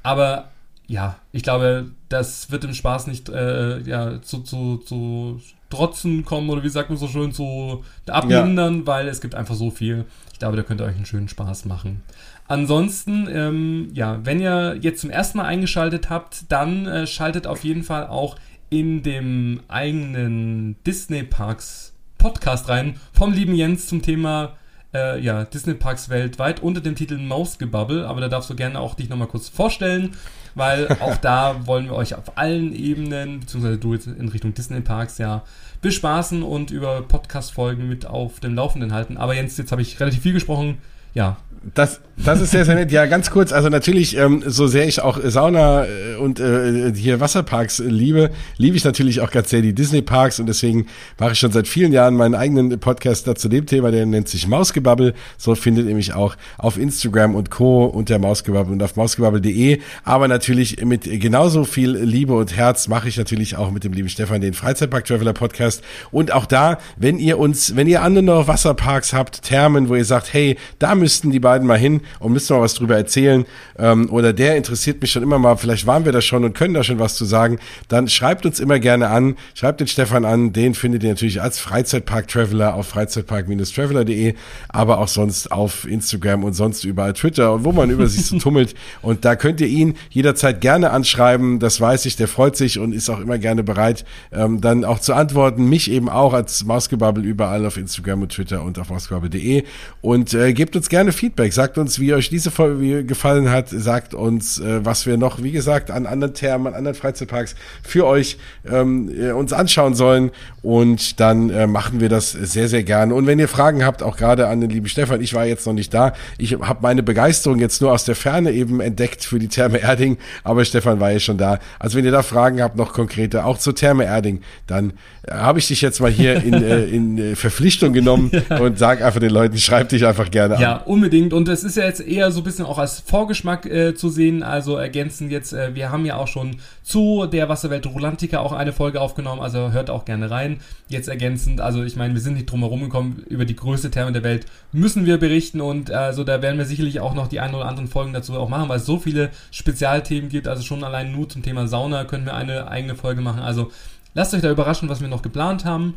[0.03, 0.51] Aber
[0.89, 6.49] ja, ich glaube, das wird dem Spaß nicht äh, ja, zu, zu, zu Trotzen kommen
[6.49, 8.87] oder wie sagt man so schön, zu abmindern, ja.
[8.87, 10.05] weil es gibt einfach so viel.
[10.33, 12.03] Ich glaube, da könnt ihr euch einen schönen Spaß machen.
[12.47, 17.65] Ansonsten, ähm, ja, wenn ihr jetzt zum ersten Mal eingeschaltet habt, dann äh, schaltet auf
[17.65, 18.37] jeden Fall auch
[18.71, 24.57] in dem eigenen Disney Parks Podcast rein vom lieben Jens zum Thema
[24.95, 28.07] äh, ja, Disney Parks weltweit unter dem Titel Mausgebubble.
[28.07, 30.13] Aber da darfst du gerne auch dich nochmal kurz vorstellen
[30.57, 34.81] weil auch da wollen wir euch auf allen Ebenen, beziehungsweise du jetzt in Richtung Disney
[34.81, 35.45] Parks ja
[35.83, 39.19] bespaßen und über Podcast-Folgen mit auf dem Laufenden halten.
[39.19, 40.79] Aber Jens, jetzt habe ich relativ viel gesprochen.
[41.15, 41.37] Ja,
[41.75, 42.93] das, das ist sehr, sehr nett.
[42.93, 43.53] Ja, ganz kurz.
[43.53, 48.77] Also natürlich, ähm, so sehr ich auch Sauna äh, und äh, hier Wasserparks liebe, liebe
[48.77, 50.87] ich natürlich auch ganz sehr die Disney-Parks und deswegen
[51.19, 54.47] mache ich schon seit vielen Jahren meinen eigenen Podcast zu dem Thema, der nennt sich
[54.47, 55.15] Mausgebabbel.
[55.37, 57.85] So findet ihr mich auch auf Instagram und Co.
[57.87, 59.81] unter Mausgebabbel und auf mausgebabbel.de.
[60.05, 64.09] Aber natürlich mit genauso viel Liebe und Herz mache ich natürlich auch mit dem lieben
[64.09, 65.83] Stefan den Freizeitpark-Traveler Podcast.
[66.13, 70.33] Und auch da, wenn ihr uns, wenn ihr andere Wasserparks habt, Thermen, wo ihr sagt,
[70.33, 73.47] hey, da müssten die beiden beiden mal hin und müssen mal was drüber erzählen.
[73.79, 76.75] Ähm, oder der interessiert mich schon immer mal, vielleicht waren wir da schon und können
[76.75, 79.37] da schon was zu sagen, dann schreibt uns immer gerne an.
[79.55, 84.35] Schreibt den Stefan an, den findet ihr natürlich als Freizeitpark-Traveler auf freizeitpark-traveler.de,
[84.69, 88.39] aber auch sonst auf Instagram und sonst überall Twitter und wo man über sich so
[88.47, 88.75] tummelt.
[89.01, 91.59] Und da könnt ihr ihn jederzeit gerne anschreiben.
[91.59, 94.99] Das weiß ich, der freut sich und ist auch immer gerne bereit, ähm, dann auch
[94.99, 95.69] zu antworten.
[95.69, 99.65] Mich eben auch als Mausgebabbel überall auf Instagram und Twitter und auf mausgebabbel.de.
[100.03, 101.53] Und äh, gebt uns gerne gerne Feedback.
[101.53, 103.69] Sagt uns, wie euch diese Folge gefallen hat.
[103.69, 108.07] Sagt uns, äh, was wir noch, wie gesagt, an anderen Thermen, an anderen Freizeitparks für
[108.07, 110.31] euch ähm, äh, uns anschauen sollen.
[110.63, 113.15] Und dann äh, machen wir das sehr, sehr gerne.
[113.15, 115.75] Und wenn ihr Fragen habt, auch gerade an den lieben Stefan, ich war jetzt noch
[115.75, 116.15] nicht da.
[116.39, 120.17] Ich habe meine Begeisterung jetzt nur aus der Ferne eben entdeckt für die Therme Erding,
[120.43, 121.59] aber Stefan war ja schon da.
[121.79, 125.59] Also wenn ihr da Fragen habt, noch konkreter, auch zur Therme Erding, dann äh, habe
[125.59, 128.31] ich dich jetzt mal hier in, äh, in äh, Verpflichtung genommen
[128.61, 130.63] und sag einfach den Leuten, schreib dich einfach gerne an.
[130.63, 131.26] Ja, unbedingt.
[131.33, 134.43] Und es ist ja jetzt eher so ein bisschen auch als Vorgeschmack äh, zu sehen.
[134.43, 138.73] Also ergänzen jetzt, äh, wir haben ja auch schon zu der Wasserwelt Rolantica auch eine
[138.73, 140.61] Folge aufgenommen, also hört auch gerne rein.
[140.89, 144.13] Jetzt ergänzend, also ich meine, wir sind nicht drum herum gekommen, über die größte Therme
[144.13, 147.55] der Welt müssen wir berichten und also da werden wir sicherlich auch noch die ein
[147.55, 150.49] oder anderen Folgen dazu auch machen, weil es so viele Spezialthemen gibt.
[150.49, 153.41] Also schon allein nur zum Thema Sauna können wir eine eigene Folge machen.
[153.41, 153.71] Also
[154.15, 155.95] lasst euch da überraschen, was wir noch geplant haben.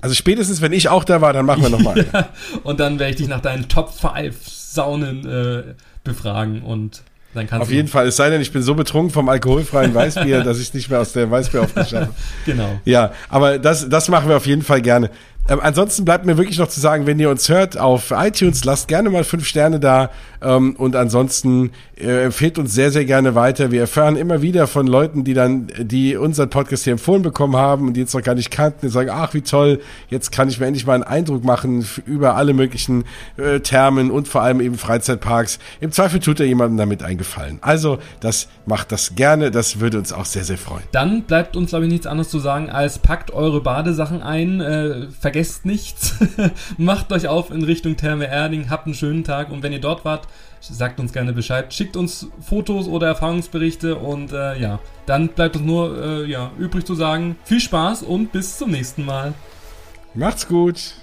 [0.00, 2.06] Also spätestens, wenn ich auch da war, dann machen wir nochmal.
[2.12, 2.28] ja,
[2.62, 5.62] und dann werde ich dich nach deinen Top 5 Saunen äh,
[6.04, 7.02] befragen und
[7.34, 10.40] dann kannst Auf jeden Fall, es sei denn, ich bin so betrunken vom alkoholfreien Weißbier,
[10.44, 12.12] dass ich es nicht mehr aus der Weißbier aufgeschafft
[12.46, 12.80] Genau.
[12.84, 15.10] Ja, aber das, das machen wir auf jeden Fall gerne.
[15.48, 18.86] Ähm, ansonsten bleibt mir wirklich noch zu sagen, wenn ihr uns hört auf iTunes, lasst
[18.86, 20.10] gerne mal fünf Sterne da
[20.42, 23.70] ähm, und ansonsten äh, empfehlt uns sehr, sehr gerne weiter.
[23.70, 27.86] Wir erfahren immer wieder von Leuten, die dann, die unseren Podcast hier empfohlen bekommen haben
[27.86, 29.80] und die jetzt noch gar nicht kannten, die sagen, ach wie toll,
[30.10, 33.04] jetzt kann ich mir endlich mal einen Eindruck machen über alle möglichen
[33.38, 35.58] äh, Thermen und vor allem eben Freizeitparks.
[35.80, 37.58] Im Zweifel tut er jemandem damit einen Gefallen.
[37.62, 40.84] Also, das macht das gerne, das würde uns auch sehr, sehr freuen.
[40.92, 45.06] Dann bleibt uns, glaube ich, nichts anderes zu sagen, als packt eure Badesachen ein, äh,
[45.18, 46.16] vergesst vergesst nichts.
[46.78, 50.04] Macht euch auf in Richtung Therme Erding, habt einen schönen Tag und wenn ihr dort
[50.04, 50.26] wart,
[50.60, 55.64] sagt uns gerne Bescheid, schickt uns Fotos oder Erfahrungsberichte und äh, ja, dann bleibt uns
[55.64, 59.32] nur äh, ja, übrig zu sagen, viel Spaß und bis zum nächsten Mal.
[60.12, 60.94] Macht's gut.